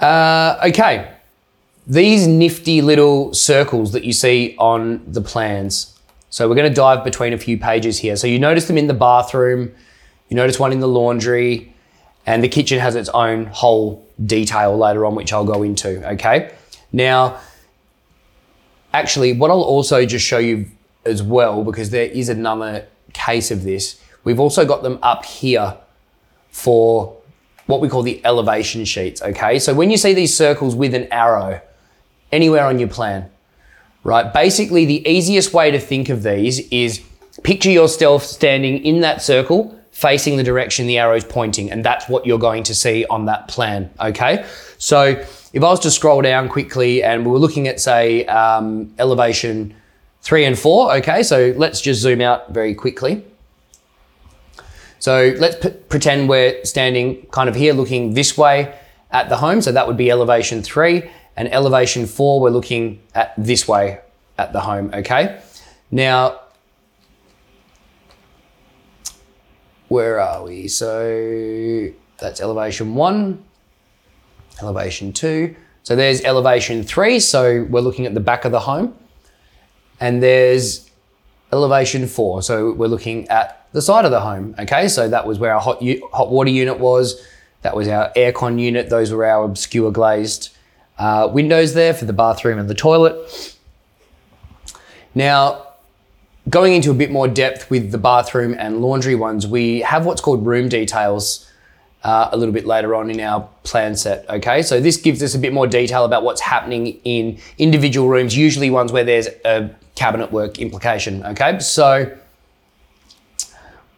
[0.00, 1.19] Uh, okay.
[1.86, 5.98] These nifty little circles that you see on the plans.
[6.28, 8.14] So we're going to dive between a few pages here.
[8.16, 9.72] So you notice them in the bathroom,
[10.28, 11.74] you notice one in the laundry,
[12.26, 16.06] and the kitchen has its own whole detail later on, which I'll go into.
[16.12, 16.54] Okay.
[16.92, 17.40] Now,
[18.92, 20.66] actually, what I'll also just show you
[21.04, 25.76] as well, because there is another case of this, we've also got them up here
[26.50, 27.16] for
[27.66, 29.22] what we call the elevation sheets.
[29.22, 29.58] Okay.
[29.58, 31.62] So when you see these circles with an arrow
[32.32, 33.30] anywhere on your plan,
[34.04, 34.32] right?
[34.32, 37.02] Basically, the easiest way to think of these is
[37.42, 42.08] picture yourself standing in that circle facing the direction the arrow is pointing, and that's
[42.08, 44.46] what you're going to see on that plan, okay?
[44.78, 45.04] So
[45.52, 49.74] if I was to scroll down quickly and we were looking at, say, um, elevation
[50.22, 53.24] three and four, okay, so let's just zoom out very quickly.
[55.00, 58.74] So let's p- pretend we're standing kind of here looking this way
[59.10, 61.10] at the home, so that would be elevation three.
[61.36, 64.00] And elevation four, we're looking at this way
[64.38, 65.40] at the home, okay?
[65.90, 66.40] Now,
[69.88, 70.68] where are we?
[70.68, 71.88] So
[72.18, 73.42] that's elevation one,
[74.60, 75.56] elevation two.
[75.82, 78.94] So there's elevation three, so we're looking at the back of the home.
[79.98, 80.90] And there's
[81.52, 84.88] elevation four, so we're looking at the side of the home, okay?
[84.88, 87.26] So that was where our hot, hot water unit was.
[87.62, 88.88] That was our aircon unit.
[88.88, 90.56] Those were our obscure glazed
[91.00, 93.56] uh, windows there for the bathroom and the toilet.
[95.14, 95.66] Now,
[96.48, 100.20] going into a bit more depth with the bathroom and laundry ones, we have what's
[100.20, 101.50] called room details
[102.04, 104.28] uh, a little bit later on in our plan set.
[104.28, 108.36] Okay, so this gives us a bit more detail about what's happening in individual rooms,
[108.36, 111.24] usually ones where there's a cabinet work implication.
[111.24, 112.14] Okay, so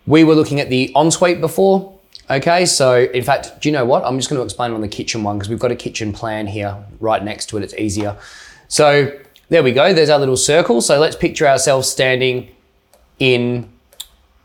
[0.06, 1.98] we were looking at the ensuite before.
[2.32, 4.06] Okay, so in fact, do you know what?
[4.06, 6.46] I'm just going to explain on the kitchen one because we've got a kitchen plan
[6.46, 7.62] here right next to it.
[7.62, 8.16] It's easier.
[8.68, 9.14] So
[9.50, 9.92] there we go.
[9.92, 10.80] There's our little circle.
[10.80, 12.48] So let's picture ourselves standing
[13.18, 13.70] in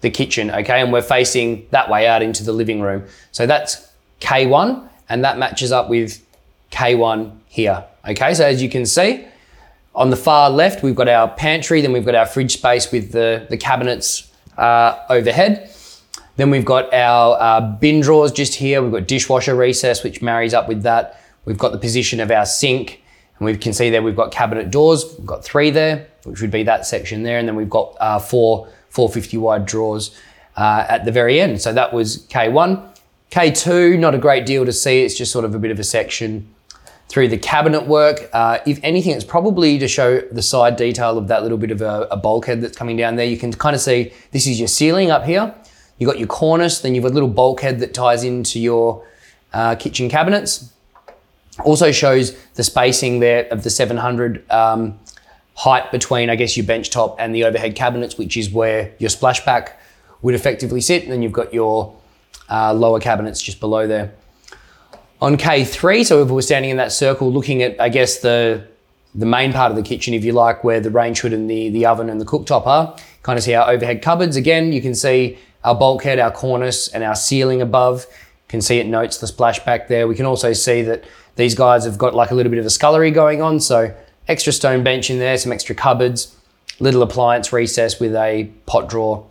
[0.02, 0.82] the kitchen, okay?
[0.82, 3.06] And we're facing that way out into the living room.
[3.32, 6.22] So that's K1 and that matches up with
[6.72, 8.34] K1 here, okay?
[8.34, 9.26] So as you can see,
[9.96, 13.14] on the far left, we've got our pantry, then we've got our fridge space with
[13.14, 15.72] the, the cabinets uh, overhead.
[16.38, 18.82] Then we've got our uh, bin drawers just here.
[18.82, 21.22] We've got dishwasher recess, which marries up with that.
[21.46, 23.02] We've got the position of our sink,
[23.40, 25.04] and we can see there we've got cabinet doors.
[25.18, 28.20] We've got three there, which would be that section there, and then we've got uh,
[28.20, 30.16] four 450 wide drawers
[30.56, 31.62] uh, at the very end.
[31.62, 32.98] So that was K1.
[33.32, 35.04] K2, not a great deal to see.
[35.04, 36.48] It's just sort of a bit of a section
[37.10, 38.30] through the cabinet work.
[38.34, 41.82] Uh, if anything, it's probably to show the side detail of that little bit of
[41.82, 43.26] a, a bulkhead that's coming down there.
[43.26, 45.54] You can kind of see this is your ceiling up here.
[45.98, 49.06] You've got your cornice, then you've got a little bulkhead that ties into your
[49.54, 50.72] uh, kitchen cabinets.
[51.64, 55.00] Also shows the spacing there of the 700 um,
[55.56, 59.10] height between, I guess, your bench top and the overhead cabinets, which is where your
[59.10, 59.72] splashback
[60.22, 61.04] would effectively sit.
[61.04, 61.96] And then you've got your
[62.50, 64.14] uh, lower cabinets just below there.
[65.20, 68.68] On K3, so if we're standing in that circle looking at, I guess, the
[69.16, 71.70] the main part of the kitchen, if you like, where the range hood and the,
[71.70, 74.36] the oven and the cooktop are, kind of see our overhead cupboards.
[74.36, 78.06] Again, you can see our bulkhead, our cornice, and our ceiling above.
[78.10, 80.08] You can see it notes the splashback there.
[80.08, 81.04] We can also see that
[81.36, 83.94] these guys have got like a little bit of a scullery going on, so
[84.30, 86.34] extra stone bench in there, some extra cupboards,
[86.80, 89.28] little appliance recess with a pot drawer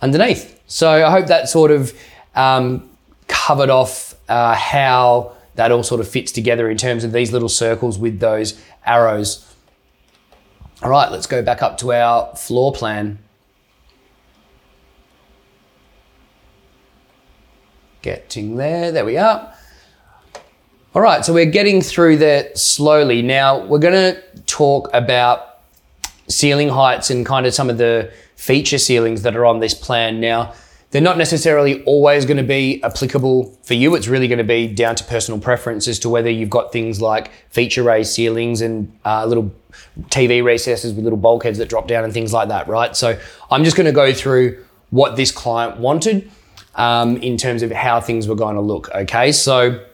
[0.00, 0.58] underneath.
[0.66, 1.92] So I hope that sort of
[2.34, 2.88] um,
[3.26, 7.48] covered off uh, how that all sort of fits together in terms of these little
[7.48, 9.44] circles with those arrows.
[10.82, 13.18] All right, let's go back up to our floor plan.
[18.02, 19.52] Getting there, there we are.
[20.94, 23.22] All right, so we're getting through there slowly.
[23.22, 25.60] Now we're gonna talk about
[26.28, 30.20] ceiling heights and kind of some of the feature ceilings that are on this plan.
[30.20, 30.54] Now,
[30.90, 33.94] they're not necessarily always going to be applicable for you.
[33.94, 37.00] It's really going to be down to personal preference as to whether you've got things
[37.00, 39.52] like feature raised ceilings and uh, little
[40.04, 42.96] TV recesses with little bulkheads that drop down and things like that, right?
[42.96, 43.18] So
[43.50, 46.30] I'm just going to go through what this client wanted
[46.78, 49.32] um, in terms of how things were going to look, okay?
[49.32, 49.84] So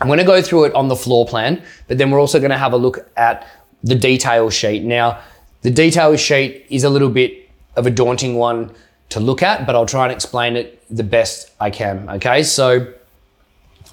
[0.00, 2.52] I'm going to go through it on the floor plan, but then we're also going
[2.52, 3.46] to have a look at
[3.82, 4.84] the detail sheet.
[4.84, 5.20] Now,
[5.62, 8.72] the detail sheet is a little bit of a daunting one
[9.10, 12.08] to look at, but I'll try and explain it the best I can.
[12.08, 12.92] Okay, so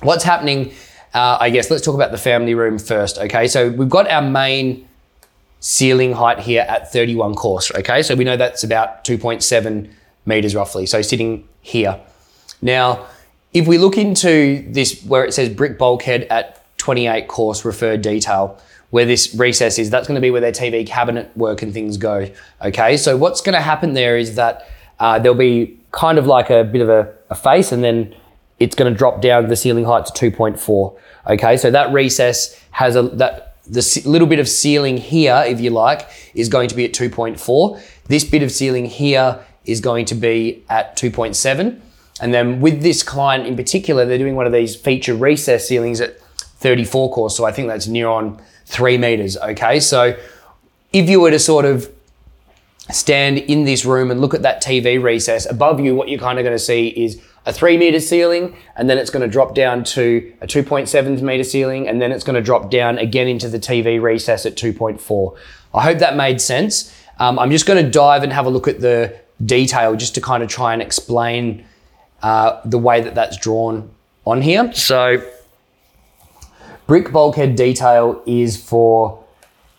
[0.02, 0.72] what's happening?
[1.14, 3.18] Uh, I guess let's talk about the family room first.
[3.18, 4.88] Okay, so we've got our main
[5.60, 7.72] ceiling height here at 31 course.
[7.72, 9.90] Okay, so we know that's about 2.7
[10.26, 10.86] meters roughly.
[10.86, 12.00] So sitting here.
[12.62, 13.08] Now,
[13.54, 18.60] if we look into this where it says brick bulkhead at 28 course referred detail,
[18.92, 21.98] where this recess is, that's going to be where their TV cabinet work and things
[21.98, 22.30] go.
[22.62, 26.52] Okay, so what's going to happen there is that uh, there'll be kind of like
[26.52, 28.16] a bit of a, a face and then
[28.60, 30.96] it's going to drop down the ceiling height to 2.4.
[31.28, 35.70] Okay, so that recess has a that the little bit of ceiling here, if you
[35.70, 37.82] like, is going to be at 2.4.
[38.08, 41.80] This bit of ceiling here is going to be at 2.7.
[42.22, 46.00] And then with this client in particular, they're doing one of these feature recess ceilings
[46.00, 47.36] at 34 course.
[47.36, 49.38] So I think that's near on three meters.
[49.38, 50.18] Okay, so
[50.92, 51.92] if you were to sort of
[52.92, 56.38] stand in this room and look at that TV recess above you, what you're kind
[56.40, 59.54] of going to see is a three meter ceiling, and then it's going to drop
[59.54, 63.50] down to a 2.7 meter ceiling, and then it's going to drop down again into
[63.50, 65.38] the TV recess at 2.4.
[65.74, 66.96] I hope that made sense.
[67.20, 70.22] Um, I'm just going to dive and have a look at the detail just to
[70.22, 71.66] kind of try and explain
[72.22, 73.90] uh, the way that that's drawn
[74.26, 74.72] on here.
[74.74, 75.22] So,
[76.88, 79.24] brick bulkhead detail is for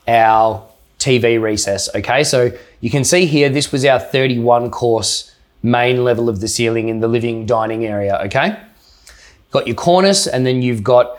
[0.06, 0.66] our
[0.98, 1.88] TV recess.
[1.94, 6.48] Okay, so you can see here, this was our 31 course main level of the
[6.48, 8.20] ceiling in the living dining area.
[8.24, 8.58] Okay,
[9.50, 11.16] got your cornice, and then you've got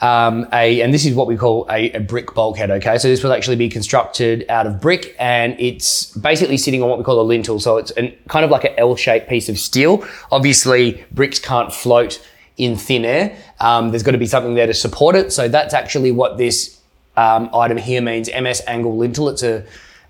[0.00, 2.70] um, a, and this is what we call a, a, brick bulkhead.
[2.70, 6.90] Okay, so this will actually be constructed out of brick, and it's basically sitting on
[6.90, 7.58] what we call a lintel.
[7.60, 10.06] So it's an, kind of like an L-shaped piece of steel.
[10.30, 12.22] Obviously, bricks can't float
[12.58, 13.36] in thin air.
[13.60, 15.32] Um, there's got to be something there to support it.
[15.32, 16.78] So that's actually what this
[17.16, 19.28] um, item here means MS angle lintel.
[19.30, 19.64] It's a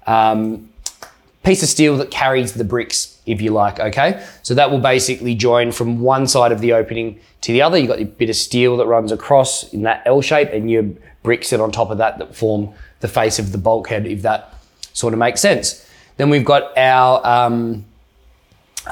[0.07, 0.68] um,
[1.44, 4.24] piece of steel that carries the bricks, if you like, okay?
[4.42, 7.76] So that will basically join from one side of the opening to the other.
[7.76, 10.84] You've got a bit of steel that runs across in that L shape and your
[11.22, 14.54] bricks sit on top of that that form the face of the bulkhead, if that
[14.92, 15.88] sort of makes sense.
[16.16, 17.84] Then we've got our um,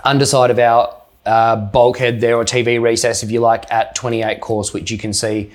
[0.05, 0.94] underside of our
[1.25, 5.12] uh, bulkhead there or TV recess, if you like, at 28 course, which you can
[5.12, 5.51] see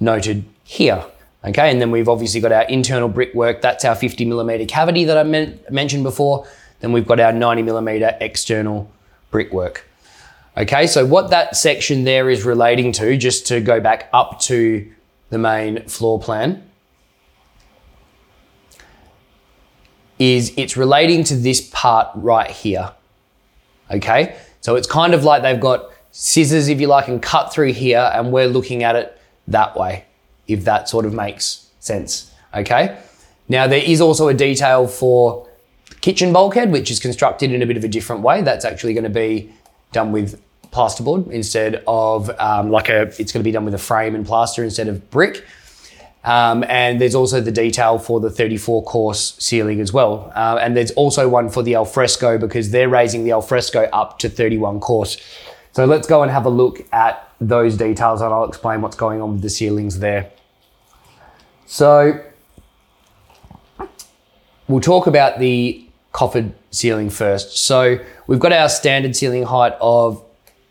[0.00, 1.04] noted here.
[1.44, 3.62] Okay, and then we've obviously got our internal brickwork.
[3.62, 6.46] That's our 50 millimeter cavity that I men- mentioned before.
[6.82, 8.90] Then we've got our 90 millimeter external
[9.30, 9.88] brickwork.
[10.58, 14.92] Okay, so what that section there is relating to, just to go back up to
[15.30, 16.68] the main floor plan,
[20.18, 22.92] is it's relating to this part right here.
[23.90, 27.72] Okay, so it's kind of like they've got scissors, if you like, and cut through
[27.72, 29.18] here, and we're looking at it
[29.48, 30.04] that way
[30.48, 32.32] if that sort of makes sense.
[32.54, 32.98] Okay.
[33.48, 35.48] Now there is also a detail for
[36.02, 38.42] kitchen bulkhead, which is constructed in a bit of a different way.
[38.42, 39.50] That's actually going to be
[39.92, 40.40] done with
[40.70, 44.26] plasterboard instead of um, like a, it's going to be done with a frame and
[44.26, 45.44] plaster instead of brick.
[46.24, 50.32] Um, and there's also the detail for the 34 course ceiling as well.
[50.34, 54.28] Uh, and there's also one for the alfresco because they're raising the alfresco up to
[54.28, 55.18] 31 course.
[55.72, 59.20] So let's go and have a look at those details and I'll explain what's going
[59.20, 60.30] on with the ceilings there.
[61.66, 62.22] So
[64.68, 67.58] we'll talk about the coffered ceiling first.
[67.58, 70.22] So we've got our standard ceiling height of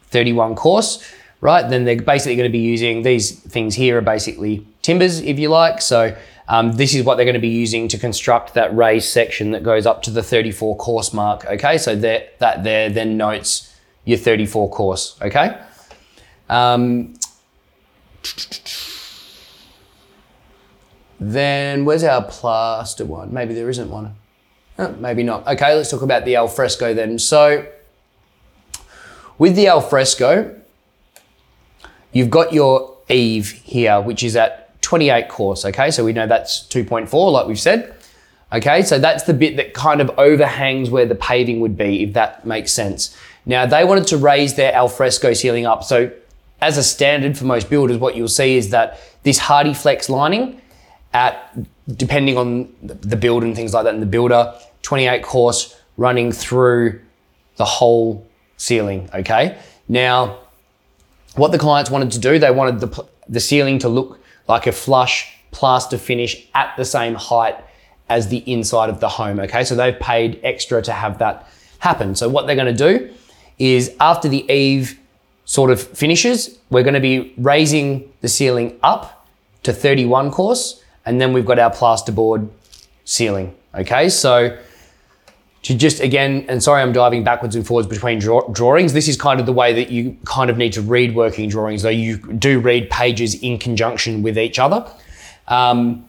[0.10, 1.04] 31 course,
[1.42, 1.68] right?
[1.68, 5.50] Then they're basically going to be using these things here are basically timbers, if you
[5.50, 5.82] like.
[5.82, 6.16] So
[6.48, 9.64] um, this is what they're going to be using to construct that raised section that
[9.64, 11.46] goes up to the 34 course mark.
[11.46, 13.74] Okay, so that that there then notes
[14.06, 15.18] your 34 course.
[15.22, 15.58] Okay.
[16.50, 17.14] Um,
[21.20, 23.34] then where's our plaster one?
[23.34, 24.16] Maybe there isn't one.
[25.00, 25.48] Maybe not.
[25.48, 27.20] Okay, let's talk about the alfresco then.
[27.20, 27.66] So
[29.38, 30.56] with the alfresco,
[32.12, 35.66] you've got your eave here, which is at 28 course.
[35.66, 37.96] Okay, so we know that's 2.4, like we've said.
[38.54, 42.14] Okay, so that's the bit that kind of overhangs where the paving would be, if
[42.14, 43.16] that makes sense.
[43.46, 45.84] Now they wanted to raise their alfresco ceiling up.
[45.84, 46.12] So
[46.60, 50.62] as a standard for most builders, what you'll see is that this HardieFlex lining
[51.14, 51.58] at
[51.98, 57.00] depending on the build and things like that, and the builder, 28 course running through
[57.58, 58.28] the whole
[58.58, 59.10] ceiling.
[59.14, 59.58] Okay.
[59.88, 60.40] Now,
[61.36, 64.72] what the clients wanted to do, they wanted the, the ceiling to look like a
[64.72, 67.56] flush plaster finish at the same height
[68.10, 69.40] as the inside of the home.
[69.40, 69.64] Okay.
[69.64, 71.48] So they've paid extra to have that
[71.80, 72.16] happen.
[72.16, 73.14] So what they're going to do
[73.60, 75.00] is after the eave
[75.46, 79.28] sort of finishes, we're going to be raising the ceiling up
[79.64, 82.50] to 31 course and then we've got our plasterboard
[83.06, 83.56] ceiling.
[83.74, 84.58] Okay, so
[85.64, 88.94] to just again, and sorry, I'm diving backwards and forwards between draw- drawings.
[88.94, 91.84] This is kind of the way that you kind of need to read working drawings,
[91.84, 94.86] though you do read pages in conjunction with each other.
[95.48, 96.06] Um,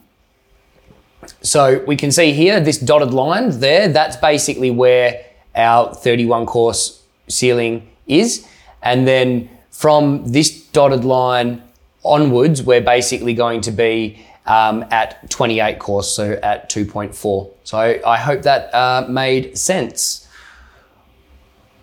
[1.42, 5.24] so we can see here this dotted line there, that's basically where
[5.54, 8.46] our 31 course ceiling is.
[8.82, 11.62] And then from this dotted line
[12.04, 17.50] onwards, we're basically going to be um, at 28 course, so at 2.4.
[17.64, 20.28] So I hope that uh, made sense.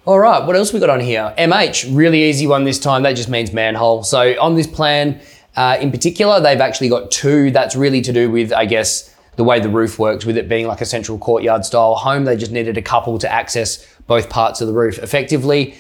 [0.06, 1.34] All right, what else we got on here?
[1.38, 3.04] MH, really easy one this time.
[3.04, 4.04] That just means manhole.
[4.04, 5.22] So on this plan,
[5.56, 7.52] uh, in particular, they've actually got two.
[7.52, 10.68] That's really to do with, I guess, the way the roof works, with it being
[10.68, 12.26] like a central courtyard style home.
[12.26, 15.76] They just needed a couple to access both parts of the roof effectively.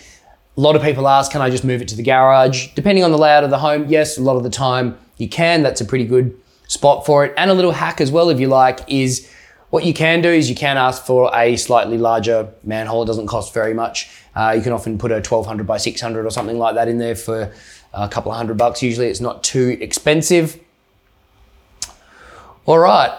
[0.58, 2.68] A lot of people ask, can I just move it to the garage?
[2.76, 5.64] Depending on the layout of the home, yes, a lot of the time you can.
[5.64, 6.38] That's a pretty good
[6.70, 7.34] spot for it.
[7.36, 9.30] And a little hack as well, if you like, is
[9.72, 13.04] what you can do is you can ask for a slightly larger manhole.
[13.04, 14.10] It doesn't cost very much.
[14.36, 17.16] Uh, you can often put a 1200 by 600 or something like that in there
[17.16, 17.52] for
[17.94, 18.82] a couple of hundred bucks.
[18.82, 20.60] Usually it's not too expensive.
[22.66, 23.18] All right.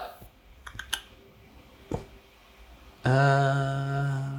[3.03, 4.29] Uh,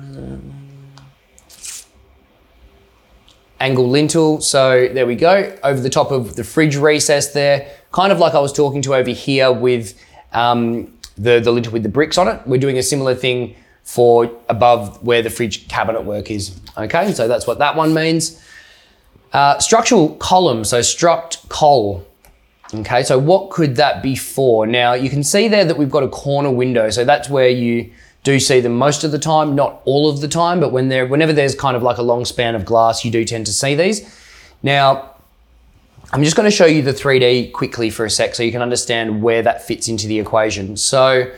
[3.60, 4.40] angle lintel.
[4.40, 5.56] So there we go.
[5.62, 8.94] Over the top of the fridge recess there kind of like I was talking to
[8.94, 9.98] over here with
[10.32, 12.40] um, the, the lintel with the bricks on it.
[12.46, 16.58] We're doing a similar thing for above where the fridge cabinet work is.
[16.76, 18.42] Okay, so that's what that one means.
[19.32, 22.06] Uh, structural column, so struct col.
[22.74, 24.66] Okay, so what could that be for?
[24.66, 27.92] Now you can see there that we've got a corner window, so that's where you
[28.24, 31.06] do see them most of the time, not all of the time, but when they're,
[31.06, 33.74] whenever there's kind of like a long span of glass, you do tend to see
[33.74, 34.00] these.
[34.62, 35.11] Now,
[36.14, 38.60] I'm just going to show you the 3D quickly for a sec so you can
[38.60, 40.76] understand where that fits into the equation.
[40.76, 41.32] So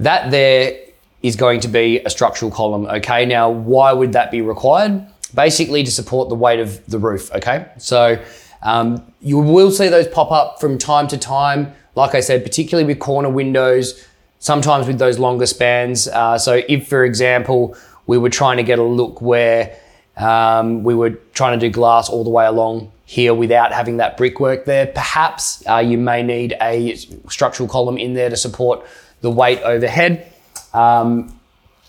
[0.00, 0.78] that there
[1.22, 3.26] is going to be a structural column, okay?
[3.26, 5.06] Now, why would that be required?
[5.34, 7.66] Basically to support the weight of the roof, okay?
[7.76, 8.18] So
[8.62, 11.74] um, you will see those pop up from time to time.
[11.94, 14.02] Like I said, particularly with corner windows,
[14.38, 16.08] sometimes with those longer spans.
[16.08, 17.76] Uh, so if, for example,
[18.06, 19.76] we were trying to get a look where
[20.22, 24.16] um, we were trying to do glass all the way along here without having that
[24.16, 24.86] brickwork there.
[24.86, 26.96] Perhaps uh, you may need a
[27.28, 28.86] structural column in there to support
[29.20, 30.32] the weight overhead.
[30.72, 31.38] Um,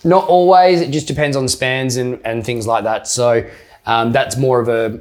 [0.04, 3.08] not always, it just depends on spans and, and things like that.
[3.08, 3.50] So
[3.86, 5.00] um, that's more of a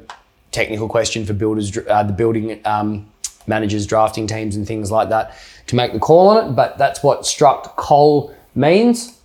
[0.52, 3.10] technical question for builders, uh, the building um,
[3.46, 6.52] managers, drafting teams, and things like that to make the call on it.
[6.52, 9.18] But that's what struct col means.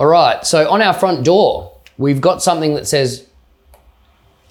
[0.00, 3.26] All right, so on our front door, we've got something that says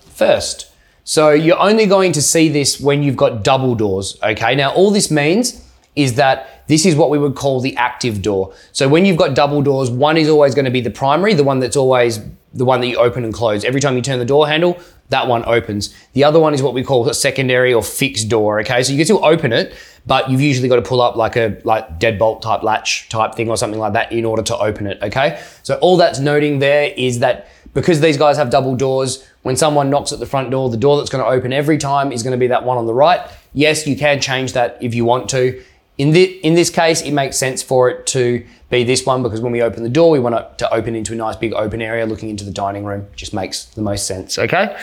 [0.10, 0.72] first.
[1.04, 4.56] So you're only going to see this when you've got double doors, okay?
[4.56, 8.54] Now, all this means is that this is what we would call the active door.
[8.72, 11.44] So when you've got double doors, one is always going to be the primary, the
[11.44, 12.20] one that's always
[12.54, 13.66] the one that you open and close.
[13.66, 14.80] Every time you turn the door handle,
[15.14, 15.96] that one opens.
[16.14, 18.84] The other one is what we call a secondary or fixed door, okay?
[18.84, 19.74] So you can still open it,
[20.06, 23.50] but you've usually got to pull up like a like deadbolt type latch type thing
[23.50, 25.42] or something like that in order to open it, okay?
[25.62, 29.90] So all that's noting there is that because these guys have double doors, when someone
[29.90, 32.32] knocks at the front door, the door that's going to open every time is going
[32.32, 33.22] to be that one on the right.
[33.54, 35.64] Yes, you can change that if you want to.
[35.98, 39.42] In, the, in this case, it makes sense for it to be this one because
[39.42, 41.82] when we open the door, we want it to open into a nice big open
[41.82, 43.08] area looking into the dining room.
[43.16, 44.76] Just makes the most sense, okay?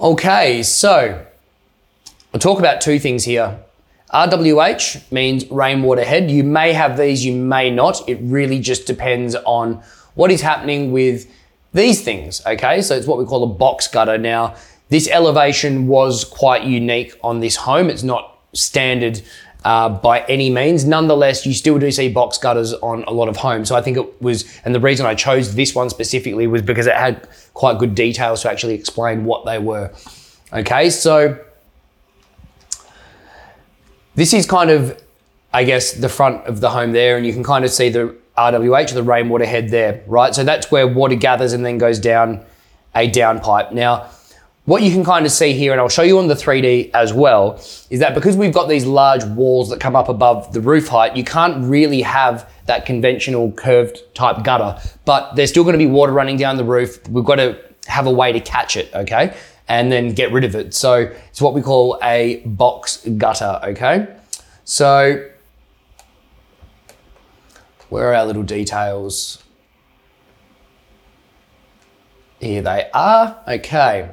[0.00, 1.26] Okay, so
[2.32, 3.58] I'll talk about two things here.
[4.14, 6.30] RWH means rainwater head.
[6.30, 8.08] You may have these, you may not.
[8.08, 9.82] It really just depends on
[10.14, 11.28] what is happening with
[11.74, 12.80] these things, okay?
[12.80, 14.18] So it's what we call a box gutter.
[14.18, 14.54] Now,
[14.88, 17.90] this elevation was quite unique on this home.
[17.90, 19.20] It's not standard
[19.64, 20.84] uh, by any means.
[20.84, 23.68] Nonetheless, you still do see box gutters on a lot of homes.
[23.68, 26.86] So I think it was, and the reason I chose this one specifically was because
[26.86, 29.92] it had quite good details to actually explain what they were.
[30.52, 31.38] Okay, so
[34.14, 35.00] this is kind of,
[35.52, 38.16] I guess, the front of the home there, and you can kind of see the
[38.36, 40.34] RWH, the rainwater head there, right?
[40.34, 42.44] So that's where water gathers and then goes down
[42.94, 43.72] a downpipe.
[43.72, 44.08] Now,
[44.68, 47.14] what you can kind of see here, and I'll show you on the 3D as
[47.14, 47.54] well,
[47.88, 51.16] is that because we've got these large walls that come up above the roof height,
[51.16, 56.12] you can't really have that conventional curved type gutter, but there's still gonna be water
[56.12, 57.08] running down the roof.
[57.08, 59.34] We've got to have a way to catch it, okay?
[59.68, 60.74] And then get rid of it.
[60.74, 64.06] So it's what we call a box gutter, okay?
[64.64, 65.30] So
[67.88, 69.42] where are our little details?
[72.38, 74.10] Here they are, okay.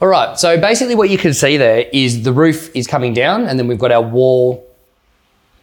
[0.00, 3.44] All right, so basically what you can see there is the roof is coming down
[3.44, 4.66] and then we've got our wall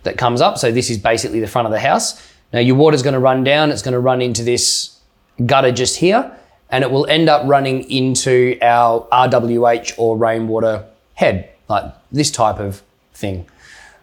[0.04, 0.60] that comes up.
[0.60, 2.22] So this is basically the front of the house.
[2.54, 5.00] Now your water's gonna run down, it's gonna run into this
[5.44, 6.38] gutter just here
[6.70, 10.86] and it will end up running into our RWH or rainwater
[11.16, 12.84] head, like this type of
[13.16, 13.48] thing,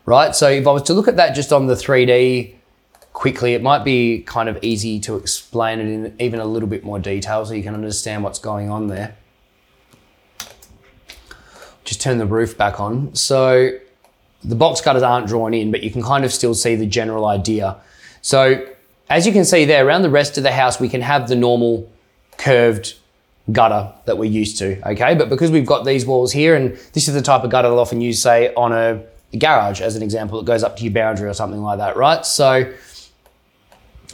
[0.05, 0.35] right?
[0.35, 2.57] So if I was to look at that just on the 3D
[3.13, 6.83] quickly, it might be kind of easy to explain it in even a little bit
[6.83, 9.17] more detail so you can understand what's going on there
[11.85, 13.15] just turn the roof back on.
[13.15, 13.71] So
[14.43, 17.27] the box gutters aren't drawn in, but you can kind of still see the general
[17.27, 17.77] idea.
[18.23, 18.67] So
[19.09, 21.37] as you can see there, around the rest of the house, we can have the
[21.37, 21.91] normal
[22.37, 22.95] curved
[23.53, 25.15] gutter that we're used to, okay?
[25.15, 27.79] But because we've got these walls here, and this is the type of gutter I'll
[27.79, 29.03] often use, say, on a
[29.37, 32.25] garage as an example, it goes up to your boundary or something like that, right?
[32.25, 32.73] So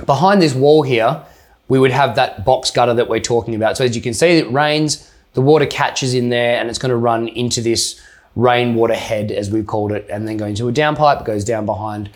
[0.06, 1.22] behind this wall here,
[1.68, 3.76] we would have that box gutter that we're talking about.
[3.76, 6.91] So as you can see, it rains, the water catches in there and it's going
[6.91, 8.01] to run into this
[8.37, 12.11] rainwater head, as we've called it, and then go into a downpipe, goes down behind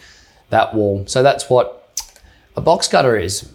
[0.51, 1.05] that wall.
[1.07, 2.01] So that's what
[2.57, 3.51] a box gutter is.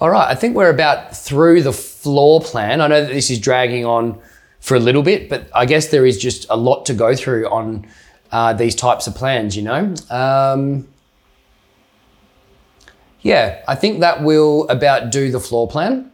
[0.00, 2.80] All right, I think we're about through the floor plan.
[2.80, 4.20] I know that this is dragging on
[4.60, 7.48] for a little bit, but I guess there is just a lot to go through
[7.48, 7.86] on
[8.30, 9.94] uh, these types of plans, you know?
[10.10, 10.86] Um,
[13.22, 16.12] yeah, I think that will about do the floor plan.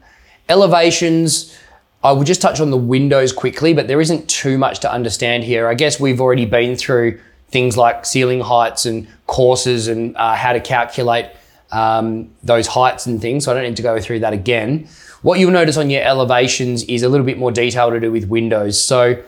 [0.48, 1.56] Elevations,
[2.04, 5.42] I will just touch on the windows quickly, but there isn't too much to understand
[5.42, 5.66] here.
[5.66, 10.52] I guess we've already been through things like ceiling heights and courses and uh, how
[10.52, 11.26] to calculate
[11.72, 13.44] um, those heights and things.
[13.44, 14.86] So I don't need to go through that again.
[15.22, 18.28] What you'll notice on your elevations is a little bit more detail to do with
[18.28, 18.78] windows.
[18.78, 19.22] So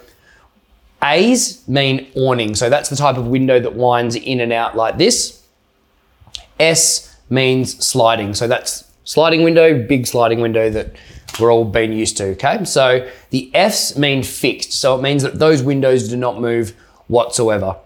[1.03, 2.55] A's mean awning.
[2.55, 5.43] So that's the type of window that winds in and out like this.
[6.61, 8.35] S means sliding.
[8.35, 10.95] So that's sliding window, big sliding window that
[11.41, 12.65] we're all been used to, okay?
[12.65, 16.75] So the Fs mean fixed, so it means that those windows do not move
[17.07, 17.77] whatsoever.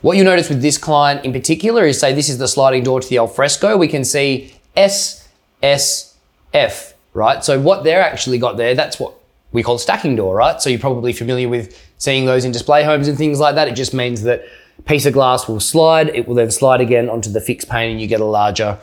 [0.00, 3.00] What you notice with this client in particular is say this is the sliding door
[3.00, 5.28] to the alfresco, we can see S,
[5.60, 6.16] S,
[6.54, 7.44] F, right?
[7.44, 9.14] So what they're actually got there, that's what
[9.50, 10.62] we call stacking door, right?
[10.62, 13.66] So you're probably familiar with seeing those in display homes and things like that.
[13.66, 14.44] It just means that
[14.84, 18.00] piece of glass will slide, it will then slide again onto the fixed pane and
[18.00, 18.78] you get a larger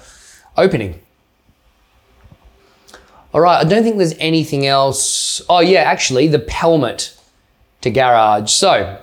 [0.57, 1.01] opening.
[3.33, 5.41] All right, I don't think there's anything else.
[5.49, 7.19] Oh yeah, actually the pelmet
[7.81, 8.49] to garage.
[8.49, 8.97] So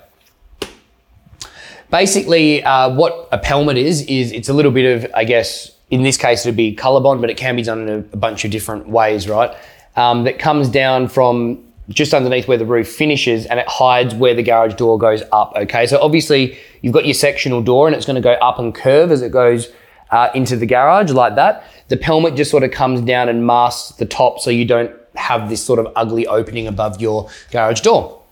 [1.90, 6.02] basically uh, what a pelmet is, is it's a little bit of, I guess, in
[6.02, 8.50] this case it'd be Colorbond, but it can be done in a, a bunch of
[8.50, 9.54] different ways, right?
[9.96, 14.32] Um, that comes down from just underneath where the roof finishes and it hides where
[14.32, 15.86] the garage door goes up, okay?
[15.86, 19.20] So obviously you've got your sectional door and it's gonna go up and curve as
[19.20, 19.70] it goes
[20.12, 21.64] uh, into the garage like that.
[21.88, 25.48] The pelmet just sort of comes down and masks the top so you don't have
[25.48, 28.22] this sort of ugly opening above your garage door.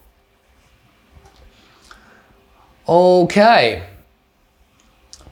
[2.88, 3.86] Okay.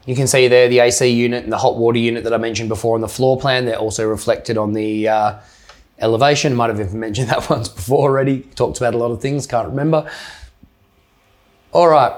[0.05, 2.69] You can see there the AC unit and the hot water unit that I mentioned
[2.69, 3.65] before on the floor plan.
[3.65, 5.39] They're also reflected on the uh,
[5.99, 6.55] elevation.
[6.55, 8.41] Might have even mentioned that once before already.
[8.55, 10.09] Talked about a lot of things, can't remember.
[11.71, 12.13] All right.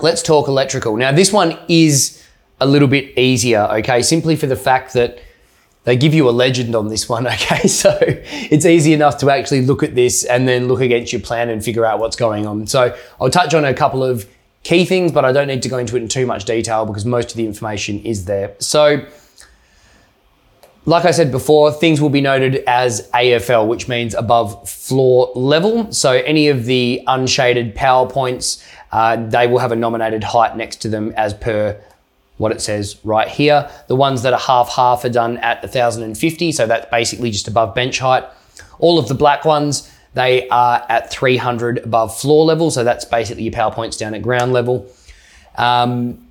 [0.00, 0.96] Let's talk electrical.
[0.96, 2.22] Now, this one is
[2.60, 4.02] a little bit easier, okay?
[4.02, 5.20] Simply for the fact that
[5.84, 7.66] they give you a legend on this one, okay?
[7.66, 11.48] So it's easy enough to actually look at this and then look against your plan
[11.48, 12.66] and figure out what's going on.
[12.66, 14.28] So I'll touch on a couple of
[14.64, 17.04] key things, but I don't need to go into it in too much detail because
[17.04, 18.54] most of the information is there.
[18.58, 19.06] So
[20.88, 25.92] like I said before, things will be noted as AFL, which means above floor level.
[25.92, 30.76] So any of the unshaded power points, uh, they will have a nominated height next
[30.76, 31.78] to them as per
[32.38, 33.70] what it says right here.
[33.88, 37.74] The ones that are half half are done at 1050, so that's basically just above
[37.74, 38.24] bench height.
[38.78, 43.42] All of the black ones, they are at 300 above floor level, so that's basically
[43.42, 44.90] your power points down at ground level.
[45.56, 46.26] Um,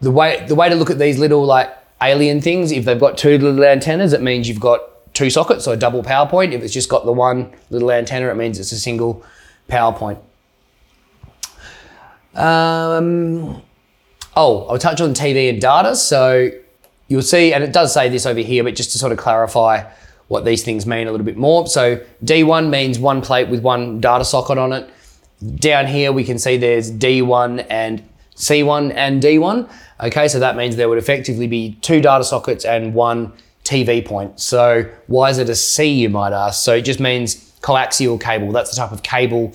[0.00, 1.70] the way the way to look at these little like
[2.02, 4.80] alien things, if they've got two little antennas, it means you've got
[5.14, 6.52] two sockets, so a double power point.
[6.52, 9.24] If it's just got the one little antenna, it means it's a single
[9.68, 10.18] power point.
[12.34, 13.62] Um,
[14.36, 15.94] Oh, I'll touch on TV and data.
[15.96, 16.50] So
[17.08, 19.90] you'll see, and it does say this over here, but just to sort of clarify
[20.28, 21.66] what these things mean a little bit more.
[21.66, 24.88] So D1 means one plate with one data socket on it.
[25.56, 28.02] Down here, we can see there's D1 and
[28.36, 29.68] C1 and D1.
[30.00, 33.32] Okay, so that means there would effectively be two data sockets and one
[33.64, 34.40] TV point.
[34.40, 36.64] So why is it a C, you might ask?
[36.64, 38.52] So it just means coaxial cable.
[38.52, 39.52] That's the type of cable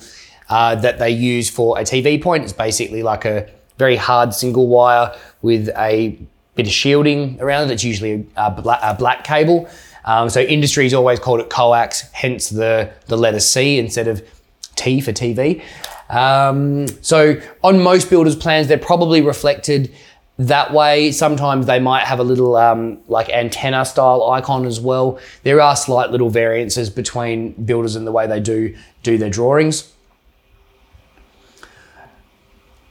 [0.48, 2.44] uh, that they use for a TV point.
[2.44, 3.48] It's basically like a
[3.78, 6.18] very hard single wire with a
[6.56, 7.74] bit of shielding around it.
[7.74, 9.68] It's usually a, black, a black cable.
[10.04, 14.26] Um, so industry's always called it coax, hence the, the letter C instead of
[14.74, 15.62] T for TV.
[16.10, 19.94] Um, so on most builders' plans, they're probably reflected
[20.38, 21.12] that way.
[21.12, 25.18] Sometimes they might have a little um, like antenna style icon as well.
[25.42, 29.92] There are slight little variances between builders and the way they do do their drawings.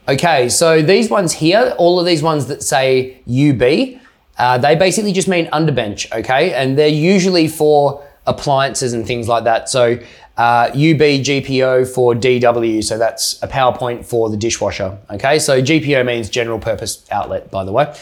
[0.08, 4.00] Okay, so these ones here, all of these ones that say UB,
[4.38, 6.54] uh, they basically just mean underbench, okay?
[6.54, 9.68] And they're usually for appliances and things like that.
[9.68, 9.98] So
[10.38, 15.38] uh, UB GPO for DW, so that's a power point for the dishwasher, okay?
[15.38, 17.94] So GPO means general purpose outlet, by the way.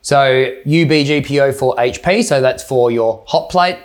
[0.00, 3.76] So UB GPO for HP, so that's for your hot plate.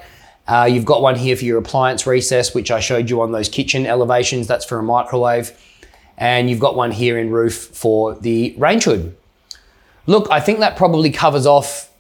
[0.48, 3.50] Uh, you've got one here for your appliance recess, which I showed you on those
[3.50, 4.48] kitchen elevations.
[4.48, 5.60] That's for a microwave
[6.18, 9.16] and you've got one here in roof for the range hood.
[10.07, 11.91] Look, I think that probably covers off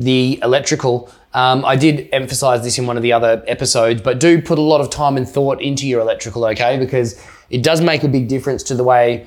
[0.00, 1.10] the electrical.
[1.34, 4.62] Um, I did emphasize this in one of the other episodes, but do put a
[4.62, 6.78] lot of time and thought into your electrical, okay?
[6.78, 9.26] Because it does make a big difference to the way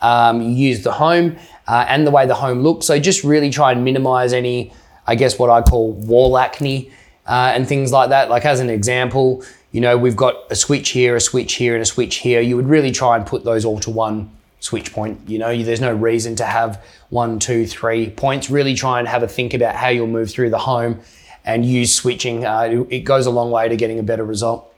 [0.00, 1.36] um, you use the home
[1.68, 2.86] uh, and the way the home looks.
[2.86, 4.72] So just really try and minimize any,
[5.06, 6.90] I guess, what I call wall acne
[7.26, 8.28] uh, and things like that.
[8.28, 11.82] Like, as an example, you know, we've got a switch here, a switch here, and
[11.82, 12.40] a switch here.
[12.40, 15.20] You would really try and put those all to one switch point.
[15.26, 18.50] You know, there's no reason to have one, two, three points.
[18.50, 21.00] Really try and have a think about how you'll move through the home
[21.44, 22.44] and use switching.
[22.44, 24.68] Uh, it goes a long way to getting a better result.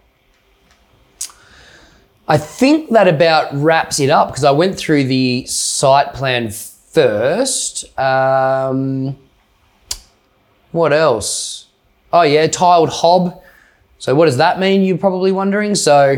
[2.26, 7.98] I think that about wraps it up because I went through the site plan first.
[7.98, 9.16] Um,
[10.72, 11.66] what else?
[12.12, 13.42] Oh, yeah, tiled hob.
[14.04, 14.82] So what does that mean?
[14.82, 15.74] You're probably wondering.
[15.74, 16.16] So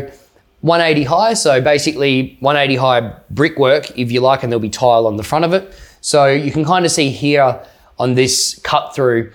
[0.59, 5.15] 180 high, so basically 180 high brickwork, if you like, and there'll be tile on
[5.15, 5.73] the front of it.
[6.01, 7.63] So you can kind of see here
[7.97, 9.31] on this cut through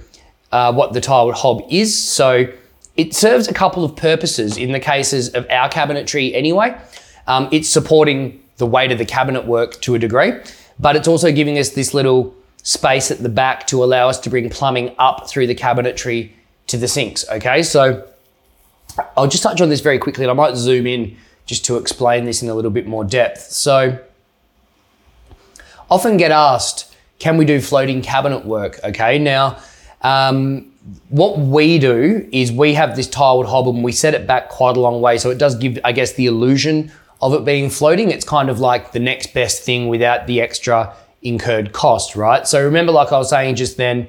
[0.52, 1.98] uh, what the tiled hob is.
[1.98, 2.46] So
[2.94, 6.78] it serves a couple of purposes in the cases of our cabinetry anyway.
[7.26, 10.34] Um, it's supporting the weight of the cabinet work to a degree,
[10.78, 12.34] but it's also giving us this little
[12.64, 16.32] space at the back to allow us to bring plumbing up through the cabinetry
[16.66, 17.26] to the sinks.
[17.30, 18.06] Okay, so
[19.16, 21.16] I'll just touch on this very quickly and I might zoom in
[21.46, 23.40] just to explain this in a little bit more depth.
[23.40, 23.98] So,
[25.90, 28.80] often get asked, can we do floating cabinet work?
[28.84, 29.58] Okay, now,
[30.02, 30.72] um,
[31.08, 34.76] what we do is we have this tiled hob and we set it back quite
[34.76, 35.18] a long way.
[35.18, 36.90] So it does give, I guess, the illusion
[37.20, 38.10] of it being floating.
[38.10, 42.48] It's kind of like the next best thing without the extra incurred cost, right?
[42.48, 44.08] So remember, like I was saying just then,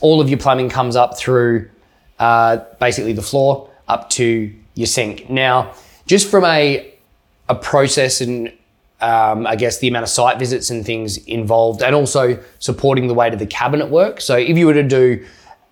[0.00, 1.68] all of your plumbing comes up through
[2.18, 5.28] uh, basically the floor up to your sink.
[5.30, 5.72] Now,
[6.06, 6.92] just from a,
[7.48, 8.52] a process and
[9.00, 13.14] um, I guess the amount of site visits and things involved, and also supporting the
[13.14, 14.20] weight of the cabinet work.
[14.20, 15.24] So, if you were to do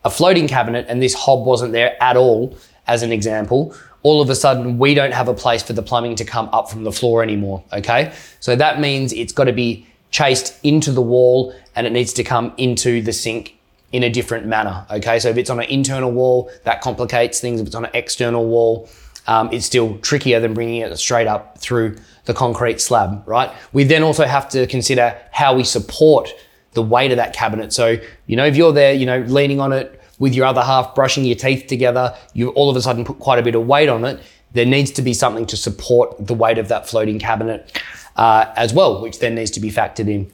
[0.05, 2.57] a floating cabinet and this hob wasn't there at all,
[2.87, 6.17] as an example, all of a sudden we don't have a place for the plumbing
[6.17, 7.63] to come up from the floor anymore.
[7.73, 12.13] Okay, so that means it's got to be chased into the wall and it needs
[12.13, 13.57] to come into the sink
[13.93, 14.87] in a different manner.
[14.91, 17.61] Okay, so if it's on an internal wall, that complicates things.
[17.61, 18.89] If it's on an external wall,
[19.27, 23.53] um, it's still trickier than bringing it straight up through the concrete slab, right?
[23.73, 26.35] We then also have to consider how we support
[26.73, 27.73] the weight of that cabinet.
[27.73, 30.95] So, you know, if you're there, you know, leaning on it with your other half,
[30.95, 33.89] brushing your teeth together, you all of a sudden put quite a bit of weight
[33.89, 34.21] on it.
[34.53, 37.83] There needs to be something to support the weight of that floating cabinet
[38.17, 40.31] uh, as well, which then needs to be factored in.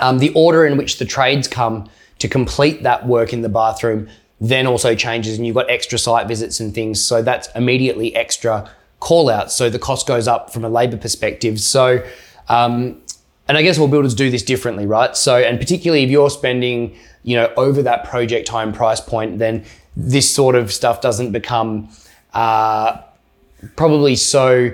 [0.00, 1.88] Um, the order in which the trades come
[2.20, 4.08] to complete that work in the bathroom
[4.40, 7.04] then also changes, and you've got extra site visits and things.
[7.04, 9.54] So that's immediately extra call outs.
[9.54, 11.60] So the cost goes up from a labor perspective.
[11.60, 12.02] So,
[12.48, 13.02] um,
[13.48, 15.14] and I guess all builders do this differently, right?
[15.14, 19.64] So, and particularly if you're spending, you know, over that project time price point, then
[19.94, 21.90] this sort of stuff doesn't become
[22.32, 22.98] uh,
[23.76, 24.70] probably so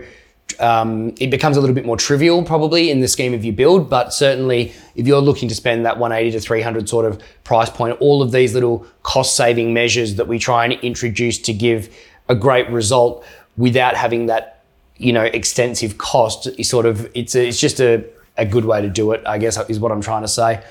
[0.61, 3.89] um, it becomes a little bit more trivial probably in the scheme of your build,
[3.89, 7.97] but certainly if you're looking to spend that 180 to 300 sort of price point,
[8.01, 11.95] all of these little cost saving measures that we try and introduce to give
[12.29, 13.25] a great result
[13.57, 14.65] without having that,
[14.97, 18.05] you know, extensive cost is sort of, it's, a, it's just a,
[18.37, 20.63] a good way to do it, I guess is what I'm trying to say.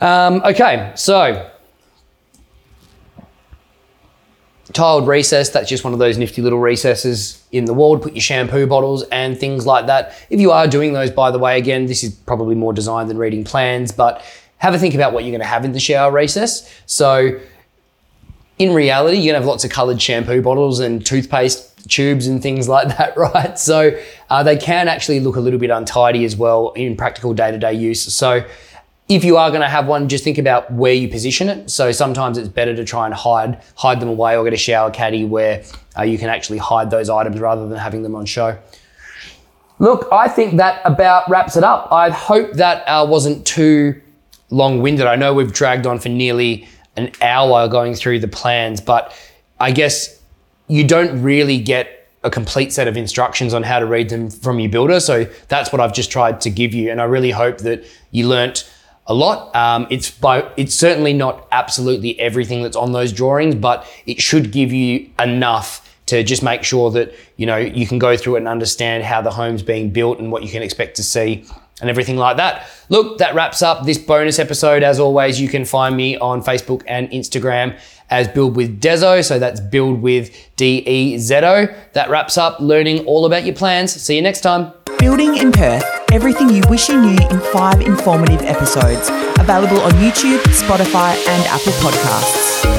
[0.00, 1.50] Um, okay, so
[4.72, 8.14] tiled recess, that's just one of those nifty little recesses in the wall to put
[8.14, 10.14] your shampoo bottles and things like that.
[10.30, 13.18] If you are doing those, by the way, again, this is probably more design than
[13.18, 14.22] reading plans, but
[14.58, 16.70] have a think about what you're going to have in the shower recess.
[16.86, 17.40] So,
[18.58, 22.42] in reality, you're going to have lots of colored shampoo bottles and toothpaste tubes and
[22.42, 23.58] things like that, right?
[23.58, 23.98] So,
[24.28, 27.58] uh, they can actually look a little bit untidy as well in practical day to
[27.58, 28.12] day use.
[28.12, 28.44] So,
[29.08, 31.70] if you are going to have one, just think about where you position it.
[31.70, 34.90] So sometimes it's better to try and hide hide them away or get a shower
[34.90, 35.64] caddy where
[35.96, 38.58] uh, you can actually hide those items rather than having them on show.
[39.78, 41.90] Look, I think that about wraps it up.
[41.92, 44.00] I hope that uh, wasn't too
[44.50, 45.06] long-winded.
[45.06, 49.16] I know we've dragged on for nearly an hour going through the plans, but
[49.60, 50.20] I guess
[50.66, 54.58] you don't really get a complete set of instructions on how to read them from
[54.58, 54.98] your builder.
[54.98, 58.26] So that's what I've just tried to give you, and I really hope that you
[58.26, 58.68] learnt
[59.08, 59.54] a lot.
[59.56, 64.52] Um, it's by it's certainly not absolutely everything that's on those drawings, but it should
[64.52, 68.38] give you enough to just make sure that you know you can go through it
[68.38, 71.44] and understand how the home's being built and what you can expect to see
[71.80, 72.66] and everything like that.
[72.88, 74.82] Look, that wraps up this bonus episode.
[74.82, 77.78] As always, you can find me on Facebook and Instagram
[78.10, 79.24] as Build with Dezo.
[79.24, 81.66] So that's Build with D E Z O.
[81.92, 83.92] That wraps up learning all about your plans.
[83.92, 84.72] See you next time.
[84.98, 89.08] Building in Perth, everything you wish you knew in five informative episodes.
[89.38, 92.77] Available on YouTube, Spotify, and Apple Podcasts.